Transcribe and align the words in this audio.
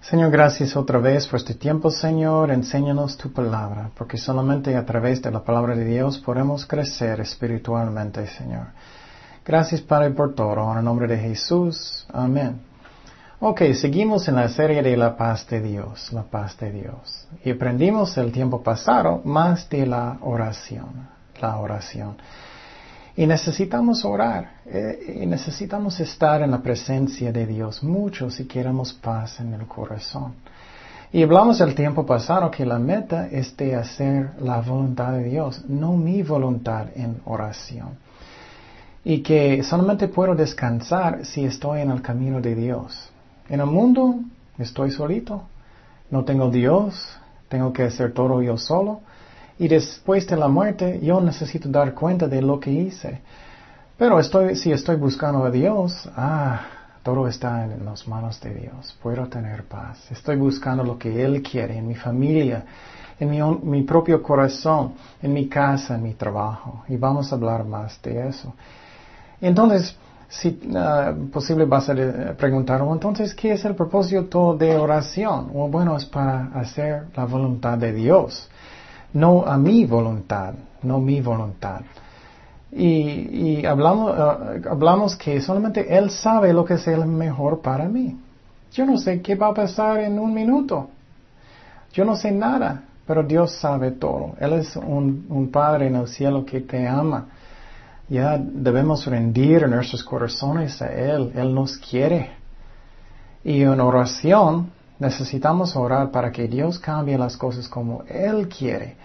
Señor, 0.00 0.30
gracias 0.30 0.76
otra 0.76 0.98
vez 0.98 1.26
por 1.26 1.38
este 1.38 1.54
tiempo, 1.54 1.90
Señor. 1.90 2.50
Enséñanos 2.50 3.16
tu 3.16 3.32
palabra, 3.32 3.90
porque 3.96 4.18
solamente 4.18 4.76
a 4.76 4.84
través 4.84 5.22
de 5.22 5.30
la 5.30 5.42
palabra 5.42 5.74
de 5.74 5.84
Dios 5.86 6.18
podemos 6.18 6.66
crecer 6.66 7.20
espiritualmente, 7.20 8.26
Señor. 8.26 8.66
Gracias, 9.44 9.80
Padre, 9.80 10.10
por 10.10 10.34
todo. 10.34 10.70
En 10.72 10.78
el 10.78 10.84
nombre 10.84 11.06
de 11.06 11.16
Jesús. 11.16 12.06
Amén. 12.12 12.60
Ok, 13.40 13.62
seguimos 13.72 14.28
en 14.28 14.36
la 14.36 14.48
serie 14.48 14.82
de 14.82 14.96
la 14.96 15.16
paz 15.16 15.46
de 15.48 15.62
Dios, 15.62 16.12
la 16.12 16.22
paz 16.22 16.58
de 16.58 16.70
Dios. 16.70 17.26
Y 17.42 17.50
aprendimos 17.50 18.16
el 18.18 18.30
tiempo 18.30 18.62
pasado 18.62 19.22
más 19.24 19.68
de 19.70 19.86
la 19.86 20.18
oración, 20.20 21.08
la 21.40 21.56
oración. 21.56 22.16
Y 23.16 23.26
necesitamos 23.26 24.04
orar, 24.04 24.60
eh, 24.66 25.20
y 25.22 25.26
necesitamos 25.26 26.00
estar 26.00 26.42
en 26.42 26.50
la 26.50 26.58
presencia 26.58 27.30
de 27.30 27.46
Dios 27.46 27.82
mucho 27.84 28.28
si 28.28 28.46
queremos 28.46 28.92
paz 28.92 29.38
en 29.38 29.54
el 29.54 29.66
corazón. 29.66 30.34
Y 31.12 31.22
hablamos 31.22 31.60
el 31.60 31.76
tiempo 31.76 32.04
pasado 32.04 32.50
que 32.50 32.66
la 32.66 32.80
meta 32.80 33.28
es 33.28 33.56
de 33.56 33.76
hacer 33.76 34.30
la 34.40 34.60
voluntad 34.60 35.12
de 35.12 35.22
Dios, 35.22 35.64
no 35.68 35.92
mi 35.96 36.24
voluntad 36.24 36.88
en 36.96 37.20
oración. 37.26 37.90
Y 39.04 39.22
que 39.22 39.62
solamente 39.62 40.08
puedo 40.08 40.34
descansar 40.34 41.24
si 41.24 41.44
estoy 41.44 41.82
en 41.82 41.92
el 41.92 42.02
camino 42.02 42.40
de 42.40 42.56
Dios. 42.56 43.10
En 43.48 43.60
el 43.60 43.66
mundo 43.66 44.16
estoy 44.58 44.90
solito, 44.90 45.44
no 46.10 46.24
tengo 46.24 46.50
Dios, 46.50 47.16
tengo 47.48 47.72
que 47.72 47.84
hacer 47.84 48.12
todo 48.12 48.42
yo 48.42 48.56
solo. 48.56 49.02
Y 49.58 49.68
después 49.68 50.26
de 50.26 50.36
la 50.36 50.48
muerte 50.48 51.00
yo 51.02 51.20
necesito 51.20 51.68
dar 51.68 51.94
cuenta 51.94 52.26
de 52.26 52.42
lo 52.42 52.58
que 52.58 52.70
hice. 52.70 53.20
Pero 53.96 54.18
estoy, 54.18 54.56
si 54.56 54.72
estoy 54.72 54.96
buscando 54.96 55.44
a 55.44 55.50
Dios, 55.50 56.08
ah, 56.16 56.60
todo 57.02 57.28
está 57.28 57.64
en 57.64 57.84
las 57.84 58.08
manos 58.08 58.40
de 58.40 58.54
Dios. 58.54 58.96
Puedo 59.00 59.26
tener 59.28 59.64
paz. 59.64 60.10
Estoy 60.10 60.36
buscando 60.36 60.82
lo 60.82 60.98
que 60.98 61.24
Él 61.24 61.42
quiere 61.42 61.78
en 61.78 61.86
mi 61.86 61.94
familia, 61.94 62.64
en 63.20 63.30
mi, 63.62 63.82
propio 63.82 64.20
corazón, 64.20 64.94
en 65.22 65.32
mi 65.32 65.48
casa, 65.48 65.94
en 65.94 66.02
mi 66.02 66.14
trabajo. 66.14 66.82
Y 66.88 66.96
vamos 66.96 67.30
a 67.30 67.36
hablar 67.36 67.64
más 67.64 68.02
de 68.02 68.28
eso. 68.28 68.52
Entonces, 69.40 69.96
si 70.28 70.48
uh, 70.48 71.30
posible 71.30 71.64
vas 71.66 71.88
a 71.88 71.94
preguntar, 72.36 72.82
oh, 72.82 72.92
entonces, 72.92 73.32
¿qué 73.34 73.52
es 73.52 73.64
el 73.64 73.76
propósito 73.76 74.56
de 74.56 74.76
oración? 74.76 75.50
bueno, 75.70 75.96
es 75.96 76.06
para 76.06 76.46
hacer 76.54 77.04
la 77.14 77.26
voluntad 77.26 77.78
de 77.78 77.92
Dios 77.92 78.50
no 79.14 79.44
a 79.46 79.56
mi 79.56 79.86
voluntad, 79.86 80.54
no 80.82 81.00
mi 81.00 81.20
voluntad. 81.20 81.80
Y, 82.72 83.64
hablamos, 83.64 84.12
eh, 84.16 84.62
hablamos 84.68 85.16
que 85.16 85.40
solamente 85.40 85.96
Él 85.96 86.10
sabe 86.10 86.52
lo 86.52 86.64
que 86.64 86.74
es 86.74 86.86
el 86.88 87.06
mejor 87.06 87.60
para 87.60 87.88
mí. 87.88 88.18
Yo 88.72 88.84
no 88.84 88.98
sé 88.98 89.22
qué 89.22 89.36
va 89.36 89.48
a 89.48 89.54
pasar 89.54 90.00
en 90.00 90.18
un 90.18 90.34
minuto. 90.34 90.90
Yo 91.92 92.04
no 92.04 92.16
sé 92.16 92.32
nada, 92.32 92.82
pero 93.06 93.22
Dios 93.22 93.52
sabe 93.52 93.92
todo. 93.92 94.34
Él 94.40 94.54
es 94.54 94.74
un, 94.74 95.26
un 95.28 95.50
Padre 95.52 95.86
en 95.86 95.94
el 95.94 96.08
cielo 96.08 96.44
que 96.44 96.60
te 96.60 96.88
ama. 96.88 97.28
Ya 98.08 98.36
debemos 98.36 99.06
rendir 99.06 99.68
nuestros 99.68 100.02
corazones 100.02 100.82
a 100.82 100.92
Él. 100.92 101.30
Él 101.36 101.54
nos 101.54 101.76
quiere. 101.76 102.32
Y 103.44 103.62
en 103.62 103.78
oración 103.78 104.72
Necesitamos 104.98 105.74
orar 105.74 106.10
para 106.10 106.30
que 106.30 106.46
Dios 106.46 106.78
cambie 106.78 107.18
las 107.18 107.36
cosas 107.36 107.68
como 107.68 108.04
Él 108.08 108.48
quiere. 108.48 108.96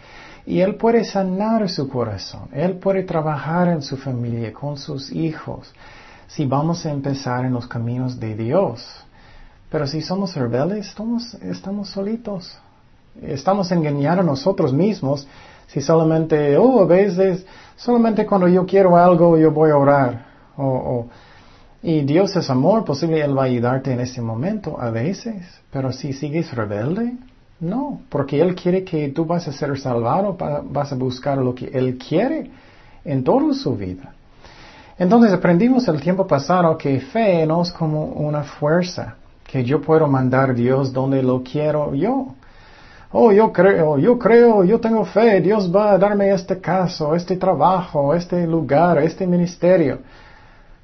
Y 0.46 0.62
Él 0.62 0.76
puede 0.76 1.04
sanar 1.04 1.68
su 1.70 1.90
corazón. 1.90 2.50
Él 2.54 2.78
puede 2.78 3.04
trabajar 3.04 3.68
en 3.68 3.82
su 3.82 3.98
familia, 3.98 4.54
con 4.54 4.78
sus 4.78 5.12
hijos. 5.12 5.72
Si 6.28 6.46
vamos 6.46 6.86
a 6.86 6.92
empezar 6.92 7.46
en 7.46 7.54
los 7.54 7.68
caminos 7.68 8.20
de 8.20 8.36
Dios. 8.36 8.86
Pero 9.72 9.88
si 9.88 10.02
somos 10.02 10.36
rebeldes, 10.36 10.88
estamos, 10.88 11.34
estamos 11.36 11.90
solitos. 11.90 12.58
Estamos 13.22 13.72
engañando 13.72 14.22
a 14.22 14.26
nosotros 14.26 14.72
mismos 14.72 15.28
si 15.68 15.82
solamente, 15.82 16.58
oh, 16.58 16.82
a 16.82 16.86
veces, 16.86 17.46
solamente 17.76 18.26
cuando 18.26 18.48
yo 18.48 18.66
quiero 18.66 18.96
algo 18.96 19.38
yo 19.38 19.52
voy 19.52 19.72
a 19.72 19.78
orar. 19.78 20.26
o 20.58 21.08
y 21.82 22.02
Dios 22.02 22.36
es 22.36 22.50
amor, 22.50 22.84
posible 22.84 23.22
Él 23.22 23.38
va 23.38 23.44
a 23.44 23.46
ayudarte 23.46 23.94
en 23.94 24.02
ese 24.02 24.22
momento 24.22 24.80
a 24.80 24.90
veces, 24.90 25.46
pero 25.72 25.92
si 25.92 26.12
sigues 26.12 26.54
rebelde, 26.54 27.14
no, 27.60 28.02
porque 28.10 28.42
Él 28.42 28.56
quiere 28.56 28.84
que 28.84 29.10
tú 29.10 29.26
vas 29.26 29.48
a 29.48 29.54
ser 29.54 29.78
salvado, 29.80 30.38
vas 30.66 30.92
a 30.92 30.96
buscar 30.96 31.38
lo 31.38 31.56
que 31.56 31.68
Él 31.68 31.98
quiere 31.98 32.52
en 33.06 33.24
toda 33.24 33.54
su 33.54 33.76
vida. 33.76 34.14
Entonces 34.98 35.32
aprendimos 35.32 35.88
el 35.88 36.02
tiempo 36.02 36.28
pasado 36.28 36.78
que 36.78 37.00
fe 37.00 37.46
no 37.46 37.62
es 37.62 37.72
como 37.72 38.04
una 38.04 38.44
fuerza, 38.44 39.16
que 39.46 39.64
yo 39.64 39.82
puedo 39.82 40.08
mandar 40.08 40.52
a 40.52 40.54
Dios 40.54 40.92
donde 40.92 41.24
lo 41.24 41.42
quiero 41.42 41.96
yo. 41.96 42.36
Oh, 43.12 43.32
yo 43.32 43.52
creo, 43.52 43.98
yo 43.98 44.20
creo, 44.20 44.64
yo 44.64 44.80
tengo 44.80 45.04
fe, 45.06 45.42
Dios 45.42 45.74
va 45.74 45.94
a 45.94 45.98
darme 45.98 46.32
este 46.32 46.60
caso, 46.60 47.16
este 47.16 47.38
trabajo, 47.38 48.14
este 48.14 48.46
lugar, 48.46 49.00
este 49.00 49.26
ministerio. 49.26 50.00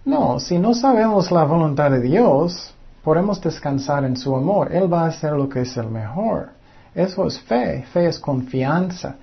No, 0.06 0.40
si 0.40 0.60
no 0.60 0.76
sabemos 0.76 1.32
la 1.32 1.44
voluntad 1.46 1.90
de 1.90 2.00
Dios, 2.00 2.74
podemos 3.04 3.42
descansar 3.42 4.06
en 4.06 4.16
su 4.16 4.36
amor. 4.36 4.72
Él 4.72 4.92
va 4.92 5.06
a 5.06 5.08
hacer 5.08 5.34
lo 5.34 5.50
que 5.50 5.62
es 5.62 5.76
el 5.78 5.90
mejor. 5.90 6.50
Eso 6.94 7.26
es 7.26 7.40
fe. 7.40 7.84
Fe 7.92 8.08
es 8.08 8.20
confianza. 8.20 9.16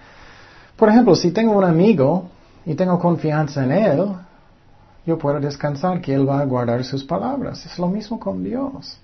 Por 0.76 0.88
ejemplo, 0.88 1.14
si 1.14 1.30
tengo 1.30 1.52
un 1.52 1.64
amigo 1.64 2.24
y 2.66 2.74
tengo 2.74 2.98
confianza 2.98 3.62
en 3.62 3.70
él, 3.72 4.06
yo 5.06 5.16
puedo 5.18 5.38
descansar 5.38 6.00
que 6.00 6.14
él 6.14 6.28
va 6.28 6.40
a 6.40 6.44
guardar 6.44 6.82
sus 6.84 7.04
palabras. 7.04 7.64
Es 7.64 7.78
lo 7.78 7.86
mismo 7.86 8.18
con 8.18 8.42
Dios. 8.42 8.98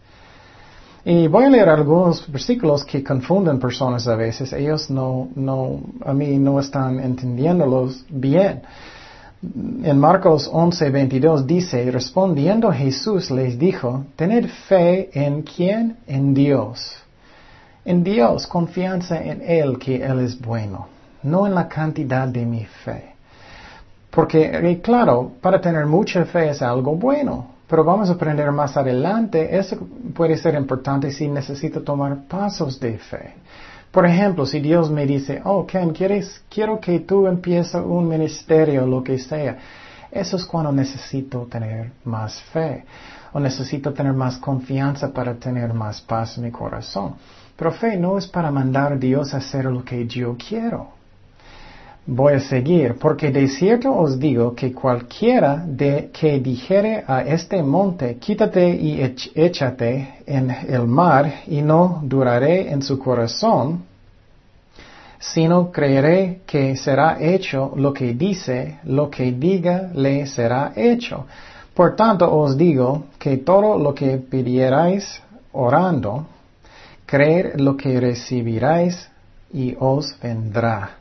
Y 1.04 1.28
voy 1.28 1.44
a 1.44 1.48
leer 1.48 1.68
algunos 1.68 2.30
versículos 2.30 2.84
que 2.84 3.04
confunden 3.04 3.60
personas 3.60 4.06
a 4.08 4.16
veces. 4.16 4.52
Ellos 4.52 4.90
no, 4.90 5.28
no, 5.36 5.80
a 6.04 6.12
mí 6.12 6.38
no 6.38 6.58
están 6.58 6.98
entendiéndolos 6.98 8.04
bien. 8.08 8.62
En 9.40 9.98
Marcos 10.00 10.50
11, 10.52 10.90
22 10.90 11.46
dice, 11.46 11.88
respondiendo 11.92 12.72
Jesús 12.72 13.30
les 13.30 13.56
dijo, 13.56 14.04
tened 14.16 14.48
fe 14.68 15.10
en 15.12 15.42
quién? 15.42 15.96
En 16.08 16.34
Dios. 16.34 16.96
En 17.84 18.02
Dios, 18.02 18.48
confianza 18.48 19.22
en 19.22 19.40
Él 19.42 19.78
que 19.78 20.02
Él 20.02 20.18
es 20.20 20.40
bueno, 20.40 20.88
no 21.22 21.46
en 21.46 21.54
la 21.54 21.68
cantidad 21.68 22.26
de 22.26 22.44
mi 22.44 22.64
fe. 22.64 23.14
Porque, 24.10 24.80
claro, 24.82 25.30
para 25.40 25.60
tener 25.60 25.86
mucha 25.86 26.24
fe 26.24 26.50
es 26.50 26.60
algo 26.60 26.96
bueno, 26.96 27.46
pero 27.68 27.84
vamos 27.84 28.10
a 28.10 28.14
aprender 28.14 28.50
más 28.50 28.76
adelante, 28.76 29.56
eso 29.56 29.76
puede 30.14 30.36
ser 30.36 30.54
importante 30.54 31.12
si 31.12 31.28
necesito 31.28 31.82
tomar 31.82 32.26
pasos 32.26 32.80
de 32.80 32.98
fe. 32.98 33.34
Por 33.90 34.04
ejemplo, 34.06 34.44
si 34.44 34.60
Dios 34.60 34.90
me 34.90 35.06
dice, 35.06 35.40
oh, 35.44 35.66
Ken, 35.66 35.90
¿quieres, 35.90 36.42
quiero 36.50 36.78
que 36.78 37.00
tú 37.00 37.26
empieces 37.26 37.74
un 37.74 38.06
ministerio, 38.06 38.86
lo 38.86 39.02
que 39.02 39.18
sea. 39.18 39.58
Eso 40.10 40.36
es 40.36 40.44
cuando 40.44 40.72
necesito 40.72 41.46
tener 41.46 41.92
más 42.04 42.40
fe 42.52 42.84
o 43.32 43.40
necesito 43.40 43.92
tener 43.92 44.12
más 44.12 44.38
confianza 44.38 45.12
para 45.12 45.34
tener 45.34 45.72
más 45.74 46.00
paz 46.00 46.38
en 46.38 46.44
mi 46.44 46.50
corazón. 46.50 47.14
Pero 47.56 47.72
fe 47.72 47.96
no 47.96 48.16
es 48.16 48.26
para 48.26 48.50
mandar 48.50 48.92
a 48.92 48.96
Dios 48.96 49.34
a 49.34 49.38
hacer 49.38 49.66
lo 49.66 49.84
que 49.84 50.06
yo 50.06 50.36
quiero. 50.36 50.97
Voy 52.10 52.32
a 52.32 52.40
seguir, 52.40 52.94
porque 52.94 53.30
de 53.30 53.48
cierto 53.48 53.94
os 53.94 54.18
digo 54.18 54.54
que 54.54 54.72
cualquiera 54.72 55.62
de 55.66 56.08
que 56.10 56.40
dijere 56.40 57.04
a 57.06 57.20
este 57.20 57.62
monte, 57.62 58.16
quítate 58.16 58.66
y 58.70 59.14
échate 59.34 60.14
en 60.24 60.50
el 60.50 60.86
mar, 60.86 61.42
y 61.46 61.60
no 61.60 62.00
duraré 62.02 62.70
en 62.72 62.80
su 62.80 62.98
corazón, 62.98 63.84
sino 65.18 65.70
creeré 65.70 66.40
que 66.46 66.76
será 66.76 67.18
hecho 67.20 67.74
lo 67.76 67.92
que 67.92 68.14
dice, 68.14 68.78
lo 68.84 69.10
que 69.10 69.30
diga 69.32 69.90
le 69.92 70.26
será 70.26 70.72
hecho. 70.74 71.26
Por 71.74 71.94
tanto 71.94 72.34
os 72.34 72.56
digo 72.56 73.04
que 73.18 73.36
todo 73.36 73.76
lo 73.76 73.94
que 73.94 74.16
pidierais 74.16 75.22
orando, 75.52 76.26
creer 77.04 77.60
lo 77.60 77.76
que 77.76 78.00
recibiráis 78.00 79.10
y 79.52 79.76
os 79.78 80.18
vendrá. 80.22 80.97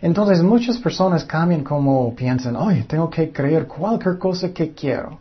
Entonces 0.00 0.42
muchas 0.42 0.78
personas 0.78 1.24
cambian 1.24 1.64
como 1.64 2.14
piensan, 2.14 2.56
ay, 2.56 2.84
tengo 2.86 3.10
que 3.10 3.32
creer 3.32 3.66
cualquier 3.66 4.18
cosa 4.18 4.52
que 4.52 4.72
quiero. 4.72 5.18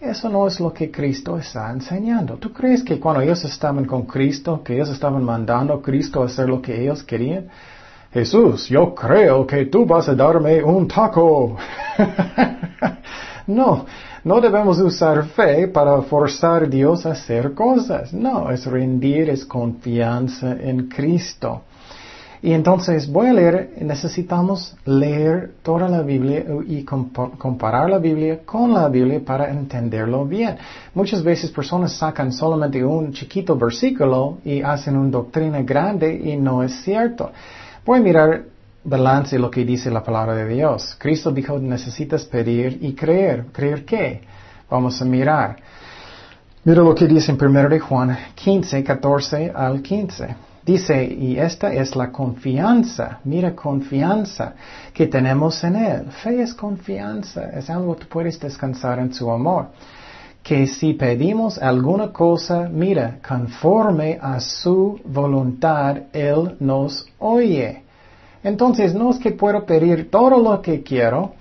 Eso 0.00 0.28
no 0.28 0.46
es 0.46 0.60
lo 0.60 0.72
que 0.72 0.90
Cristo 0.90 1.36
está 1.38 1.72
enseñando. 1.72 2.34
¿Tú 2.34 2.52
crees 2.52 2.84
que 2.84 3.00
cuando 3.00 3.20
ellos 3.20 3.44
estaban 3.44 3.84
con 3.84 4.02
Cristo, 4.02 4.62
que 4.62 4.74
ellos 4.74 4.90
estaban 4.90 5.24
mandando 5.24 5.74
a 5.74 5.82
Cristo 5.82 6.22
a 6.22 6.26
hacer 6.26 6.48
lo 6.48 6.62
que 6.62 6.80
ellos 6.82 7.02
querían? 7.02 7.48
Jesús, 8.12 8.68
yo 8.68 8.94
creo 8.94 9.46
que 9.46 9.66
tú 9.66 9.84
vas 9.84 10.08
a 10.08 10.14
darme 10.14 10.62
un 10.62 10.88
taco. 10.88 11.56
no, 13.48 13.86
no 14.24 14.40
debemos 14.40 14.78
usar 14.78 15.24
fe 15.26 15.68
para 15.68 16.00
forzar 16.02 16.62
a 16.62 16.66
Dios 16.66 17.04
a 17.04 17.12
hacer 17.12 17.52
cosas. 17.54 18.12
No, 18.12 18.50
es 18.50 18.66
rendir, 18.66 19.28
es 19.30 19.44
confianza 19.44 20.52
en 20.52 20.88
Cristo. 20.88 21.62
Y 22.40 22.52
entonces 22.52 23.10
voy 23.10 23.26
a 23.26 23.32
leer, 23.32 23.74
necesitamos 23.80 24.76
leer 24.84 25.54
toda 25.62 25.88
la 25.88 26.02
Biblia 26.02 26.44
y 26.66 26.84
comparar 26.84 27.90
la 27.90 27.98
Biblia 27.98 28.40
con 28.44 28.72
la 28.72 28.88
Biblia 28.88 29.20
para 29.24 29.50
entenderlo 29.50 30.24
bien. 30.24 30.56
Muchas 30.94 31.22
veces 31.22 31.50
personas 31.50 31.92
sacan 31.94 32.32
solamente 32.32 32.84
un 32.84 33.12
chiquito 33.12 33.56
versículo 33.56 34.38
y 34.44 34.62
hacen 34.62 34.96
una 34.96 35.10
doctrina 35.10 35.62
grande 35.62 36.14
y 36.14 36.36
no 36.36 36.62
es 36.62 36.80
cierto. 36.82 37.32
Voy 37.84 37.98
a 37.98 38.02
mirar 38.02 38.44
balance 38.84 39.36
lo 39.38 39.50
que 39.50 39.64
dice 39.64 39.90
la 39.90 40.04
palabra 40.04 40.34
de 40.34 40.46
Dios. 40.46 40.94
Cristo 40.98 41.32
dijo, 41.32 41.58
necesitas 41.58 42.24
pedir 42.24 42.78
y 42.80 42.94
creer. 42.94 43.46
¿Creer 43.52 43.84
qué? 43.84 44.20
Vamos 44.70 45.02
a 45.02 45.04
mirar. 45.04 45.56
Mira 46.64 46.82
lo 46.82 46.94
que 46.94 47.06
dice 47.06 47.32
en 47.32 47.38
1 47.42 47.68
de 47.68 47.80
Juan 47.80 48.16
15, 48.34 48.84
14 48.84 49.52
al 49.54 49.82
15. 49.82 50.47
Dice, 50.68 51.02
y 51.02 51.38
esta 51.38 51.72
es 51.72 51.96
la 51.96 52.12
confianza, 52.12 53.20
mira 53.24 53.56
confianza 53.56 54.52
que 54.92 55.06
tenemos 55.06 55.64
en 55.64 55.76
Él. 55.76 56.10
Fe 56.22 56.42
es 56.42 56.52
confianza, 56.52 57.48
es 57.58 57.70
algo 57.70 57.96
que 57.96 58.04
puedes 58.04 58.38
descansar 58.38 58.98
en 58.98 59.14
su 59.14 59.30
amor. 59.30 59.68
Que 60.42 60.66
si 60.66 60.92
pedimos 60.92 61.56
alguna 61.56 62.12
cosa, 62.12 62.68
mira, 62.70 63.18
conforme 63.26 64.18
a 64.20 64.40
su 64.40 65.00
voluntad, 65.06 66.02
Él 66.12 66.56
nos 66.60 67.06
oye. 67.18 67.84
Entonces, 68.44 68.94
no 68.94 69.08
es 69.08 69.18
que 69.18 69.30
puedo 69.30 69.64
pedir 69.64 70.10
todo 70.10 70.38
lo 70.38 70.60
que 70.60 70.82
quiero 70.82 71.32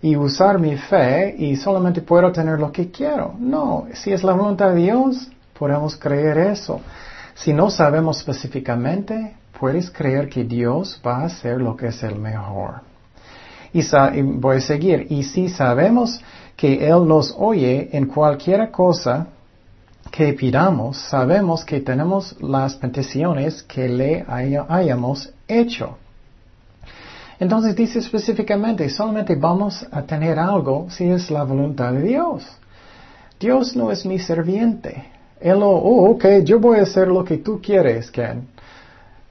y 0.00 0.14
usar 0.14 0.60
mi 0.60 0.76
fe 0.76 1.34
y 1.36 1.56
solamente 1.56 2.00
puedo 2.00 2.30
tener 2.30 2.60
lo 2.60 2.70
que 2.70 2.92
quiero. 2.92 3.34
No, 3.40 3.88
si 3.94 4.12
es 4.12 4.22
la 4.22 4.34
voluntad 4.34 4.70
de 4.70 4.82
Dios, 4.82 5.32
podemos 5.58 5.96
creer 5.96 6.38
eso. 6.38 6.80
Si 7.44 7.52
no 7.52 7.70
sabemos 7.70 8.18
específicamente, 8.18 9.36
puedes 9.60 9.90
creer 9.90 10.28
que 10.28 10.42
Dios 10.42 11.00
va 11.06 11.18
a 11.18 11.26
hacer 11.26 11.60
lo 11.60 11.76
que 11.76 11.86
es 11.86 12.02
el 12.02 12.16
mejor. 12.16 12.80
Y, 13.72 13.82
voy 14.22 14.56
a 14.56 14.60
seguir. 14.60 15.06
Y 15.08 15.22
si 15.22 15.48
sabemos 15.48 16.20
que 16.56 16.84
Él 16.88 17.06
nos 17.06 17.32
oye 17.38 17.90
en 17.92 18.06
cualquier 18.06 18.72
cosa 18.72 19.28
que 20.10 20.32
pidamos, 20.32 20.98
sabemos 20.98 21.64
que 21.64 21.80
tenemos 21.80 22.34
las 22.40 22.74
peticiones 22.74 23.62
que 23.62 23.88
le 23.88 24.24
hayamos 24.28 25.32
hecho. 25.46 25.96
Entonces 27.38 27.76
dice 27.76 28.00
específicamente, 28.00 28.88
solamente 28.90 29.36
vamos 29.36 29.86
a 29.92 30.02
tener 30.02 30.40
algo 30.40 30.88
si 30.90 31.04
es 31.04 31.30
la 31.30 31.44
voluntad 31.44 31.92
de 31.92 32.02
Dios. 32.02 32.44
Dios 33.38 33.76
no 33.76 33.92
es 33.92 34.04
mi 34.04 34.18
serviente. 34.18 35.17
Él 35.40 35.60
no, 35.60 35.70
oh, 35.70 36.10
ok, 36.10 36.24
yo 36.44 36.58
voy 36.58 36.78
a 36.78 36.82
hacer 36.82 37.08
lo 37.08 37.24
que 37.24 37.38
tú 37.38 37.60
quieres, 37.62 38.10
Ken. 38.10 38.48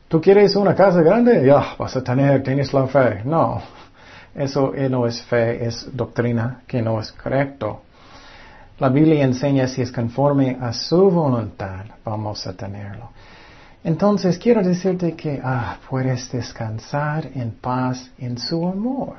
¿Tú 0.08 0.22
quieres 0.22 0.56
una 0.56 0.74
casa 0.74 1.02
grande? 1.02 1.46
Ya, 1.46 1.76
vas 1.78 1.96
a 1.96 2.04
tener, 2.04 2.42
tienes 2.44 2.74
la 2.74 2.88
fe. 2.88 3.22
No, 3.26 3.62
eso 4.34 4.72
no 4.90 5.06
es 5.06 5.22
fe, 5.24 5.66
es 5.66 5.90
doctrina 5.94 6.62
que 6.66 6.82
no 6.82 7.00
es 7.00 7.12
correcto. 7.12 7.82
La 8.80 8.90
Biblia 8.90 9.24
enseña 9.24 9.68
si 9.68 9.82
es 9.82 9.92
conforme 9.92 10.58
a 10.62 10.72
su 10.72 11.10
voluntad, 11.10 11.86
vamos 12.06 12.46
a 12.46 12.54
tenerlo. 12.54 13.10
Entonces 13.84 14.38
quiero 14.38 14.62
decirte 14.62 15.16
que 15.16 15.42
ah, 15.44 15.78
puedes 15.90 16.32
descansar 16.32 17.30
en 17.34 17.52
paz 17.52 18.12
en 18.18 18.38
su 18.38 18.68
amor. 18.68 19.16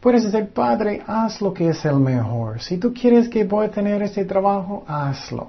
Puedes 0.00 0.24
decir, 0.24 0.50
Padre, 0.50 1.02
haz 1.06 1.40
lo 1.40 1.52
que 1.54 1.70
es 1.70 1.84
el 1.84 1.96
mejor. 1.96 2.60
Si 2.60 2.76
tú 2.78 2.92
quieres 2.92 3.28
que 3.28 3.44
voy 3.44 3.66
a 3.66 3.70
tener 3.70 4.02
ese 4.02 4.24
trabajo, 4.24 4.84
hazlo. 4.86 5.48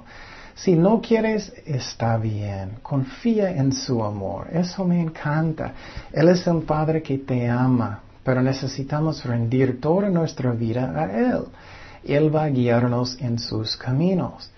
Si 0.57 0.75
no 0.75 1.01
quieres, 1.01 1.53
está 1.67 2.17
bien. 2.17 2.79
Confía 2.81 3.51
en 3.51 3.71
su 3.71 4.03
amor. 4.03 4.47
Eso 4.51 4.83
me 4.85 4.99
encanta. 4.99 5.71
Él 6.11 6.29
es 6.29 6.47
un 6.47 6.63
Padre 6.63 7.03
que 7.03 7.19
te 7.19 7.47
ama, 7.47 8.01
pero 8.23 8.41
necesitamos 8.41 9.23
rendir 9.23 9.79
toda 9.79 10.09
nuestra 10.09 10.51
vida 10.53 10.91
a 10.95 11.11
Él. 11.11 11.43
Él 12.03 12.35
va 12.35 12.45
a 12.45 12.49
guiarnos 12.49 13.21
en 13.21 13.37
sus 13.37 13.77
caminos. 13.77 14.49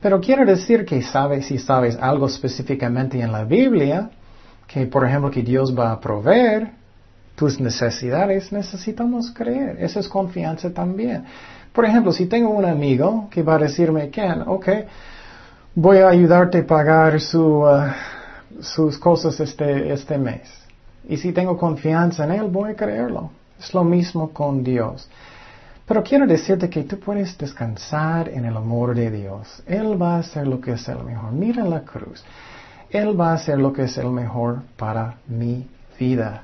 Pero 0.00 0.20
quiero 0.20 0.44
decir 0.44 0.84
que 0.84 1.02
sabes, 1.02 1.46
si 1.46 1.58
sabes 1.58 1.96
algo 1.96 2.26
específicamente 2.26 3.20
en 3.20 3.32
la 3.32 3.42
Biblia, 3.44 4.10
que 4.68 4.86
por 4.86 5.04
ejemplo 5.04 5.28
que 5.32 5.42
Dios 5.42 5.76
va 5.76 5.90
a 5.90 6.00
proveer 6.00 6.70
tus 7.34 7.58
necesidades, 7.58 8.52
necesitamos 8.52 9.32
creer. 9.32 9.78
Esa 9.80 9.98
es 9.98 10.08
confianza 10.08 10.72
también. 10.72 11.24
Por 11.72 11.84
ejemplo, 11.84 12.12
si 12.12 12.26
tengo 12.26 12.50
un 12.50 12.64
amigo 12.64 13.28
que 13.28 13.42
va 13.42 13.56
a 13.56 13.58
decirme, 13.58 14.08
Ken, 14.10 14.42
ok, 14.46 14.68
voy 15.74 15.98
a 15.98 16.08
ayudarte 16.08 16.58
a 16.58 16.66
pagar 16.66 17.20
su, 17.20 17.62
uh, 17.62 17.90
sus 18.60 18.98
cosas 18.98 19.38
este, 19.40 19.92
este 19.92 20.18
mes. 20.18 20.48
Y 21.08 21.16
si 21.16 21.32
tengo 21.32 21.56
confianza 21.56 22.24
en 22.24 22.32
Él, 22.32 22.48
voy 22.50 22.72
a 22.72 22.76
creerlo. 22.76 23.30
Es 23.58 23.72
lo 23.74 23.84
mismo 23.84 24.32
con 24.32 24.62
Dios. 24.62 25.08
Pero 25.86 26.02
quiero 26.02 26.26
decirte 26.26 26.70
que 26.70 26.84
tú 26.84 26.98
puedes 26.98 27.36
descansar 27.36 28.28
en 28.28 28.44
el 28.44 28.56
amor 28.56 28.94
de 28.94 29.10
Dios. 29.10 29.62
Él 29.66 30.00
va 30.00 30.16
a 30.16 30.18
hacer 30.20 30.46
lo 30.46 30.60
que 30.60 30.72
es 30.72 30.88
el 30.88 31.02
mejor. 31.04 31.32
Mira 31.32 31.64
la 31.64 31.80
cruz. 31.80 32.24
Él 32.90 33.18
va 33.18 33.30
a 33.30 33.34
hacer 33.34 33.58
lo 33.58 33.72
que 33.72 33.84
es 33.84 33.98
el 33.98 34.10
mejor 34.10 34.62
para 34.76 35.16
mi 35.26 35.68
vida. 35.98 36.42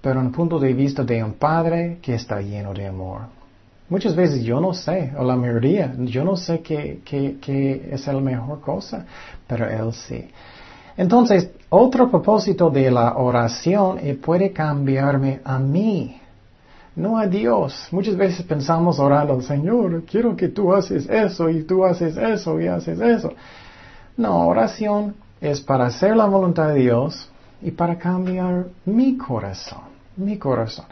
Pero 0.00 0.20
en 0.20 0.26
el 0.26 0.32
punto 0.32 0.58
de 0.58 0.72
vista 0.72 1.04
de 1.04 1.22
un 1.22 1.34
padre 1.34 1.98
que 2.02 2.14
está 2.14 2.40
lleno 2.40 2.74
de 2.74 2.86
amor. 2.86 3.39
Muchas 3.90 4.14
veces 4.14 4.44
yo 4.44 4.60
no 4.60 4.72
sé, 4.72 5.12
o 5.18 5.24
la 5.24 5.34
mayoría, 5.34 5.92
yo 5.98 6.22
no 6.22 6.36
sé 6.36 6.60
qué, 6.60 7.00
es 7.90 8.06
la 8.06 8.20
mejor 8.20 8.60
cosa, 8.60 9.04
pero 9.48 9.68
Él 9.68 9.92
sí. 9.92 10.28
Entonces, 10.96 11.50
otro 11.70 12.08
propósito 12.08 12.70
de 12.70 12.88
la 12.88 13.16
oración 13.16 13.98
es 13.98 14.16
puede 14.16 14.52
cambiarme 14.52 15.40
a 15.42 15.58
mí, 15.58 16.20
no 16.94 17.18
a 17.18 17.26
Dios. 17.26 17.88
Muchas 17.90 18.16
veces 18.16 18.46
pensamos 18.46 19.00
orando, 19.00 19.42
Señor, 19.42 20.04
quiero 20.04 20.36
que 20.36 20.48
tú 20.48 20.72
haces 20.72 21.08
eso 21.10 21.50
y 21.50 21.64
tú 21.64 21.84
haces 21.84 22.16
eso 22.16 22.60
y 22.60 22.68
haces 22.68 23.00
eso. 23.00 23.32
No, 24.16 24.46
oración 24.46 25.16
es 25.40 25.60
para 25.60 25.86
hacer 25.86 26.16
la 26.16 26.26
voluntad 26.26 26.68
de 26.68 26.80
Dios 26.80 27.28
y 27.60 27.72
para 27.72 27.98
cambiar 27.98 28.66
mi 28.84 29.16
corazón, 29.16 29.82
mi 30.16 30.38
corazón. 30.38 30.86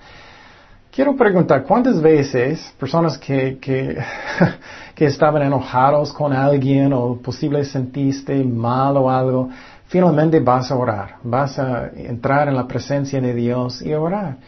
Quiero 0.99 1.15
preguntar, 1.15 1.63
¿cuántas 1.63 2.03
veces 2.03 2.75
personas 2.77 3.17
que, 3.17 3.57
que, 4.97 5.07
estaban 5.07 5.43
enojados 5.43 6.13
con 6.13 6.33
alguien 6.33 6.93
o 6.93 7.15
posible 7.19 7.65
sentiste 7.65 8.43
mal 8.43 8.97
o 8.97 9.09
algo, 9.09 9.49
finalmente 9.87 10.41
vas 10.41 10.73
a 10.73 10.75
orar, 10.75 11.19
vas 11.23 11.57
a 11.57 11.87
entrar 11.95 12.49
en 12.49 12.57
la 12.57 12.67
presencia 12.67 13.21
de 13.21 13.33
Dios 13.33 13.81
y 13.81 13.95
orar 13.95 14.39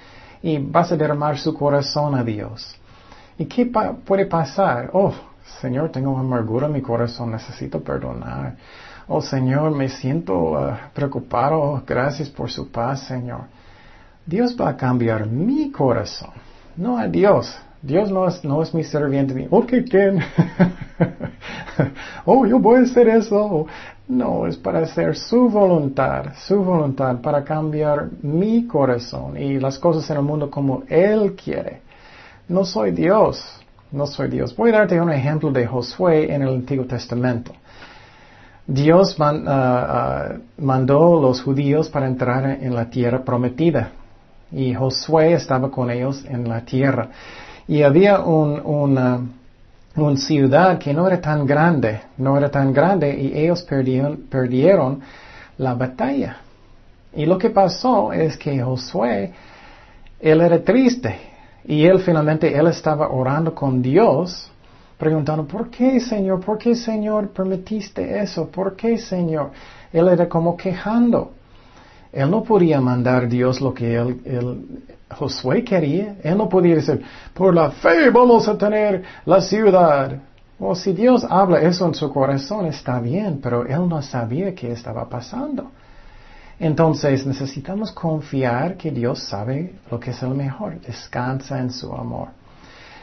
y 0.42 0.58
vas 0.58 0.90
a 0.90 0.96
derramar 0.96 1.38
su 1.38 1.54
corazón 1.54 2.16
a 2.16 2.24
Dios. 2.24 2.76
¿Y 3.38 3.44
qué 3.44 3.70
puede 4.04 4.26
pasar? 4.26 4.90
Oh, 4.92 5.14
Señor, 5.60 5.92
tengo 5.92 6.18
amargura 6.18 6.66
en 6.66 6.72
mi 6.72 6.82
corazón, 6.82 7.30
necesito 7.30 7.78
perdonar. 7.80 8.56
Oh, 9.06 9.22
Señor, 9.22 9.70
me 9.70 9.88
siento 9.88 10.58
ah, 10.58 10.90
preocupado, 10.92 11.80
gracias 11.86 12.28
por 12.28 12.50
su 12.50 12.72
paz, 12.72 13.06
Señor. 13.06 13.59
Dios 14.26 14.56
va 14.58 14.70
a 14.70 14.76
cambiar 14.76 15.26
mi 15.26 15.70
corazón, 15.70 16.30
no 16.76 16.98
a 16.98 17.08
Dios. 17.08 17.54
Dios 17.82 18.10
no 18.10 18.28
es, 18.28 18.44
no 18.44 18.62
es 18.62 18.74
mi 18.74 18.84
serviente. 18.84 19.48
Ok, 19.50 19.72
¿quién? 19.88 20.18
oh, 22.26 22.44
yo 22.44 22.58
voy 22.58 22.80
a 22.80 22.82
hacer 22.82 23.08
eso. 23.08 23.66
No, 24.06 24.46
es 24.46 24.56
para 24.56 24.80
hacer 24.80 25.16
su 25.16 25.48
voluntad, 25.48 26.34
su 26.46 26.62
voluntad, 26.62 27.20
para 27.22 27.42
cambiar 27.42 28.10
mi 28.22 28.66
corazón 28.66 29.38
y 29.38 29.58
las 29.58 29.78
cosas 29.78 30.10
en 30.10 30.18
el 30.18 30.22
mundo 30.22 30.50
como 30.50 30.82
Él 30.88 31.34
quiere. 31.42 31.80
No 32.48 32.64
soy 32.64 32.90
Dios, 32.90 33.42
no 33.92 34.06
soy 34.06 34.28
Dios. 34.28 34.54
Voy 34.54 34.70
a 34.70 34.78
darte 34.78 35.00
un 35.00 35.12
ejemplo 35.12 35.50
de 35.50 35.66
Josué 35.66 36.34
en 36.34 36.42
el 36.42 36.48
Antiguo 36.48 36.84
Testamento. 36.84 37.52
Dios 38.66 39.16
uh, 39.18 39.22
uh, 39.22 40.40
mandó 40.58 41.18
a 41.18 41.22
los 41.22 41.42
judíos 41.42 41.88
para 41.88 42.06
entrar 42.06 42.58
en 42.60 42.74
la 42.74 42.90
tierra 42.90 43.24
prometida 43.24 43.92
y 44.52 44.74
Josué 44.74 45.34
estaba 45.34 45.70
con 45.70 45.90
ellos 45.90 46.24
en 46.24 46.48
la 46.48 46.64
tierra. 46.64 47.08
Y 47.68 47.82
había 47.82 48.20
un, 48.20 48.60
una, 48.64 50.16
ciudad 50.16 50.78
que 50.78 50.92
no 50.92 51.06
era 51.06 51.20
tan 51.20 51.46
grande, 51.46 52.00
no 52.16 52.36
era 52.36 52.50
tan 52.50 52.72
grande 52.72 53.14
y 53.14 53.38
ellos 53.38 53.62
perdieron, 53.62 54.24
perdieron 54.28 55.00
la 55.58 55.74
batalla. 55.74 56.38
Y 57.14 57.26
lo 57.26 57.38
que 57.38 57.50
pasó 57.50 58.12
es 58.12 58.36
que 58.36 58.62
Josué, 58.62 59.32
él 60.20 60.40
era 60.40 60.62
triste 60.62 61.16
y 61.64 61.84
él 61.84 62.00
finalmente, 62.00 62.56
él 62.56 62.66
estaba 62.68 63.08
orando 63.08 63.54
con 63.54 63.82
Dios, 63.82 64.50
preguntando, 64.98 65.46
¿por 65.46 65.70
qué 65.70 66.00
Señor? 66.00 66.40
¿Por 66.40 66.58
qué 66.58 66.74
Señor 66.74 67.30
permitiste 67.30 68.20
eso? 68.20 68.48
¿Por 68.48 68.76
qué 68.76 68.98
Señor? 68.98 69.50
Él 69.92 70.08
era 70.08 70.28
como 70.28 70.56
quejando. 70.56 71.32
Él 72.12 72.30
no 72.30 72.42
podía 72.42 72.80
mandar 72.80 73.28
Dios 73.28 73.60
lo 73.60 73.72
que 73.72 73.94
él, 73.94 74.84
Josué 75.10 75.64
quería. 75.64 76.16
Él 76.22 76.36
no 76.36 76.48
podía 76.48 76.76
decir, 76.76 77.02
por 77.34 77.54
la 77.54 77.70
fe 77.70 78.10
vamos 78.10 78.48
a 78.48 78.56
tener 78.56 79.02
la 79.24 79.40
ciudad. 79.40 80.18
O 80.58 80.74
si 80.74 80.92
Dios 80.92 81.24
habla 81.28 81.60
eso 81.60 81.86
en 81.86 81.94
su 81.94 82.12
corazón, 82.12 82.66
está 82.66 83.00
bien, 83.00 83.40
pero 83.42 83.66
él 83.66 83.88
no 83.88 84.02
sabía 84.02 84.54
qué 84.54 84.72
estaba 84.72 85.08
pasando. 85.08 85.70
Entonces 86.58 87.26
necesitamos 87.26 87.90
confiar 87.92 88.76
que 88.76 88.90
Dios 88.90 89.20
sabe 89.20 89.72
lo 89.90 89.98
que 89.98 90.10
es 90.10 90.22
el 90.22 90.30
mejor. 90.30 90.78
Descansa 90.80 91.58
en 91.58 91.70
su 91.70 91.90
amor. 91.94 92.28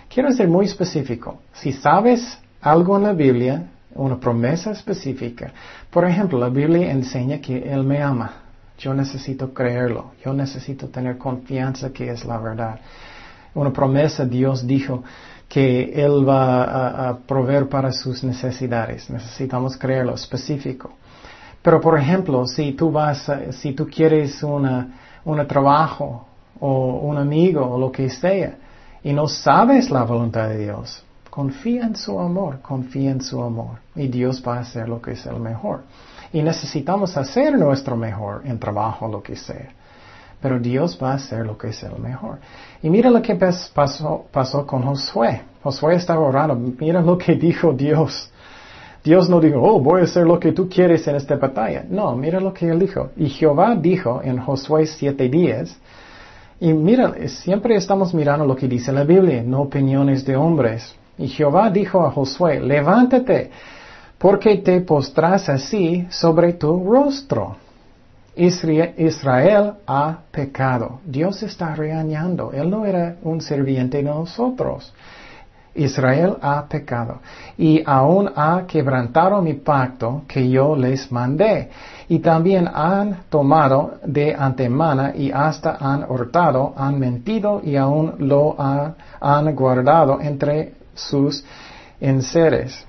Quiero 0.07 0.31
ser 0.31 0.47
muy 0.47 0.65
específico. 0.65 1.39
Si 1.53 1.73
sabes 1.73 2.37
algo 2.61 2.97
en 2.97 3.03
la 3.03 3.13
Biblia, 3.13 3.63
una 3.95 4.19
promesa 4.19 4.71
específica, 4.71 5.51
por 5.89 6.05
ejemplo, 6.05 6.37
la 6.37 6.49
Biblia 6.49 6.91
enseña 6.91 7.39
que 7.39 7.57
Él 7.57 7.83
me 7.83 8.01
ama. 8.01 8.46
Yo 8.77 8.93
necesito 8.93 9.53
creerlo. 9.53 10.11
Yo 10.23 10.33
necesito 10.33 10.87
tener 10.87 11.17
confianza 11.17 11.91
que 11.91 12.09
es 12.11 12.25
la 12.25 12.37
verdad. 12.37 12.79
Una 13.55 13.71
promesa 13.71 14.25
Dios 14.25 14.65
dijo 14.65 15.03
que 15.47 15.91
Él 15.93 16.27
va 16.27 17.09
a, 17.09 17.17
proveer 17.17 17.67
para 17.69 17.91
sus 17.91 18.23
necesidades. 18.23 19.09
Necesitamos 19.09 19.77
creerlo 19.77 20.13
específico. 20.13 20.91
Pero 21.61 21.81
por 21.81 21.97
ejemplo, 21.97 22.45
si 22.45 22.73
tú 22.73 22.91
vas, 22.91 23.31
si 23.51 23.73
tú 23.73 23.87
quieres 23.87 24.43
una, 24.43 25.19
un 25.25 25.45
trabajo 25.47 26.27
o 26.59 26.99
un 27.01 27.17
amigo 27.17 27.65
o 27.65 27.79
lo 27.79 27.91
que 27.91 28.09
sea 28.09 28.57
y 29.03 29.11
no 29.13 29.27
sabes 29.27 29.89
la 29.89 30.03
voluntad 30.03 30.49
de 30.49 30.59
Dios, 30.65 31.03
confía 31.29 31.83
en 31.83 31.95
su 31.95 32.19
amor, 32.19 32.61
confía 32.61 33.11
en 33.11 33.21
su 33.21 33.41
amor 33.41 33.79
y 33.95 34.07
Dios 34.07 34.43
va 34.45 34.57
a 34.57 34.59
hacer 34.61 34.87
lo 34.87 35.01
que 35.01 35.11
es 35.11 35.25
el 35.25 35.39
mejor. 35.39 35.83
Y 36.33 36.41
necesitamos 36.41 37.15
hacer 37.17 37.57
nuestro 37.57 37.95
mejor 37.95 38.41
en 38.45 38.59
trabajo, 38.59 39.07
lo 39.07 39.21
que 39.21 39.35
sea. 39.35 39.69
Pero 40.41 40.59
Dios 40.59 40.99
va 41.01 41.11
a 41.11 41.15
hacer 41.15 41.45
lo 41.45 41.57
que 41.57 41.69
es 41.69 41.81
el 41.83 41.97
mejor. 41.97 42.37
Y 42.83 42.89
mira 42.89 43.09
lo 43.09 43.21
que 43.21 43.35
pasó, 43.35 44.25
pasó 44.31 44.67
con 44.67 44.83
Josué. 44.83 45.41
Josué 45.63 45.95
estaba 45.95 46.21
orando. 46.21 46.55
Mira 46.55 47.01
lo 47.01 47.17
que 47.17 47.35
dijo 47.35 47.73
Dios. 47.73 48.31
Dios 49.03 49.29
no 49.29 49.39
dijo, 49.39 49.61
oh, 49.61 49.79
voy 49.79 50.01
a 50.01 50.03
hacer 50.03 50.25
lo 50.25 50.39
que 50.39 50.51
tú 50.51 50.67
quieres 50.67 51.07
en 51.07 51.15
esta 51.15 51.37
batalla. 51.37 51.85
No, 51.89 52.15
mira 52.15 52.39
lo 52.39 52.53
que 52.53 52.69
él 52.69 52.79
dijo. 52.79 53.11
Y 53.15 53.29
Jehová 53.29 53.75
dijo 53.75 54.21
en 54.23 54.37
Josué 54.37 54.83
7:10, 54.83 55.75
y 56.59 56.73
mira, 56.73 57.13
siempre 57.27 57.75
estamos 57.75 58.13
mirando 58.13 58.45
lo 58.45 58.55
que 58.55 58.67
dice 58.67 58.91
la 58.91 59.03
Biblia, 59.03 59.43
no 59.43 59.61
opiniones 59.61 60.25
de 60.25 60.35
hombres. 60.35 60.95
Y 61.17 61.27
Jehová 61.27 61.69
dijo 61.69 62.05
a 62.05 62.11
Josué, 62.11 62.59
levántate, 62.59 63.51
porque 64.17 64.57
te 64.57 64.81
postras 64.81 65.49
así 65.49 66.07
sobre 66.09 66.53
tu 66.53 66.83
rostro. 66.83 67.57
Israel 68.35 69.73
ha 69.87 70.19
pecado. 70.31 70.99
Dios 71.05 71.41
está 71.41 71.73
regañando. 71.73 72.51
Él 72.51 72.69
no 72.69 72.85
era 72.85 73.15
un 73.23 73.41
serviente 73.41 73.97
de 73.97 74.03
nosotros. 74.03 74.93
Israel 75.77 76.37
ha 76.41 76.65
pecado 76.67 77.19
y 77.57 77.83
aún 77.85 78.31
ha 78.35 78.63
quebrantado 78.67 79.41
mi 79.41 79.53
pacto 79.53 80.23
que 80.27 80.49
yo 80.49 80.75
les 80.75 81.11
mandé. 81.11 81.69
Y 82.09 82.19
también 82.19 82.67
han 82.73 83.23
tomado 83.29 83.99
de 84.03 84.33
antemana 84.33 85.13
y 85.15 85.31
hasta 85.31 85.77
han 85.79 86.09
hurtado, 86.09 86.73
han 86.75 86.99
mentido 86.99 87.61
y 87.63 87.75
aún 87.75 88.15
lo 88.19 88.55
han, 88.59 89.55
guardado 89.55 90.19
entre 90.19 90.73
sus 90.95 91.43
enseres. 91.99 92.85